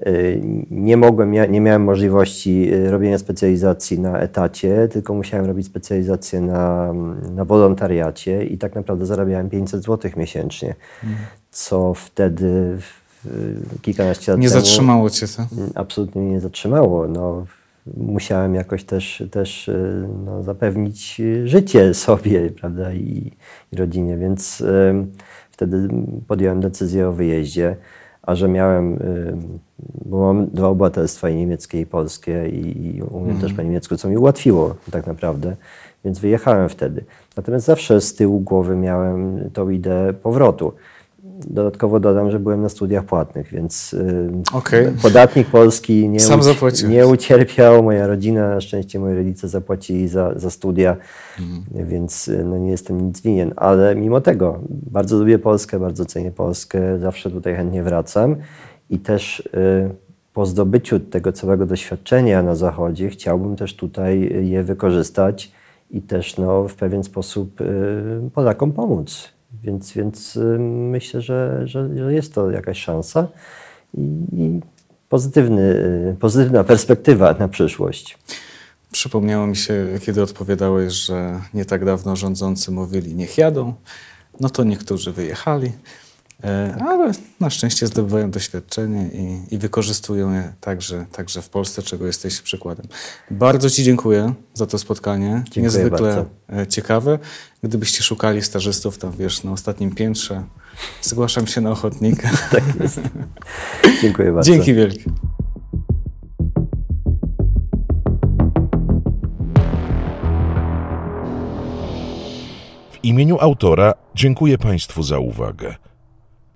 [0.00, 0.66] mhm.
[0.70, 6.92] nie mogłem, nie miałem możliwości robienia specjalizacji na etacie, tylko musiałem robić specjalizację na,
[7.34, 10.74] na wolontariacie i tak naprawdę zarabiałem 500 zł miesięcznie,
[11.04, 11.26] mhm.
[11.50, 12.78] co wtedy
[13.82, 14.60] kilkanaście lat nie temu...
[14.60, 15.42] Nie zatrzymało cię to?
[15.74, 17.08] Absolutnie nie zatrzymało.
[17.08, 17.46] No,
[17.86, 23.32] musiałem jakoś też, też y, no, zapewnić życie sobie prawda, i,
[23.72, 24.94] i rodzinie, więc y,
[25.50, 25.88] wtedy
[26.28, 27.76] podjąłem decyzję o wyjeździe,
[28.22, 29.36] a że miałem, y,
[30.04, 33.40] bo mam dwa obywatelstwa, i niemieckie i polskie i, i umiem mm.
[33.40, 35.56] też po niemiecku, co mi ułatwiło tak naprawdę,
[36.04, 37.04] więc wyjechałem wtedy.
[37.36, 40.72] Natomiast zawsze z tyłu głowy miałem tą ideę powrotu.
[41.40, 44.94] Dodatkowo dodam, że byłem na studiach płatnych, więc y, okay.
[45.02, 47.82] podatnik polski nie, Sam uci nie ucierpiał.
[47.82, 50.96] Moja rodzina, na szczęście moi rodzice zapłacili za, za studia,
[51.40, 51.88] mhm.
[51.88, 53.52] więc y, no, nie jestem nic winien.
[53.56, 58.36] Ale mimo tego bardzo lubię Polskę, bardzo cenię Polskę, zawsze tutaj chętnie wracam
[58.90, 59.50] i też y,
[60.32, 65.52] po zdobyciu tego całego doświadczenia na Zachodzie chciałbym też tutaj je wykorzystać
[65.90, 67.60] i też no, w pewien sposób
[68.34, 69.33] Polakom pomóc.
[69.64, 70.38] Więc, więc
[70.90, 73.28] myślę, że, że, że jest to jakaś szansa
[74.32, 74.60] i,
[75.08, 75.76] pozytywny,
[76.20, 78.18] pozytywna perspektywa na przyszłość.
[78.92, 83.74] Przypomniało mi się, kiedy odpowiadałeś, że nie tak dawno rządzący mówili, niech jadą.
[84.40, 85.72] No to niektórzy wyjechali,
[86.80, 92.40] ale na szczęście zdobywają doświadczenie i, i wykorzystują je także, także w Polsce, czego jesteś
[92.40, 92.86] przykładem.
[93.30, 95.42] Bardzo Ci dziękuję za to spotkanie.
[95.44, 96.26] Dziękuję Niezwykle bardzo.
[96.62, 97.18] e, ciekawe.
[97.62, 100.42] Gdybyście szukali stażystów tam, wiesz, na ostatnim piętrze,
[101.02, 102.30] zgłaszam się na ochotnika.
[102.50, 103.00] Tak jest.
[104.02, 104.52] Dziękuję bardzo.
[104.52, 105.10] Dzięki wielkie.
[112.92, 115.74] W imieniu autora dziękuję Państwu za uwagę.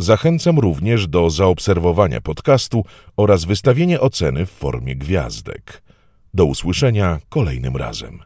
[0.01, 2.85] Zachęcam również do zaobserwowania podcastu
[3.17, 5.83] oraz wystawienia oceny w formie gwiazdek.
[6.35, 8.19] Do usłyszenia kolejnym razem.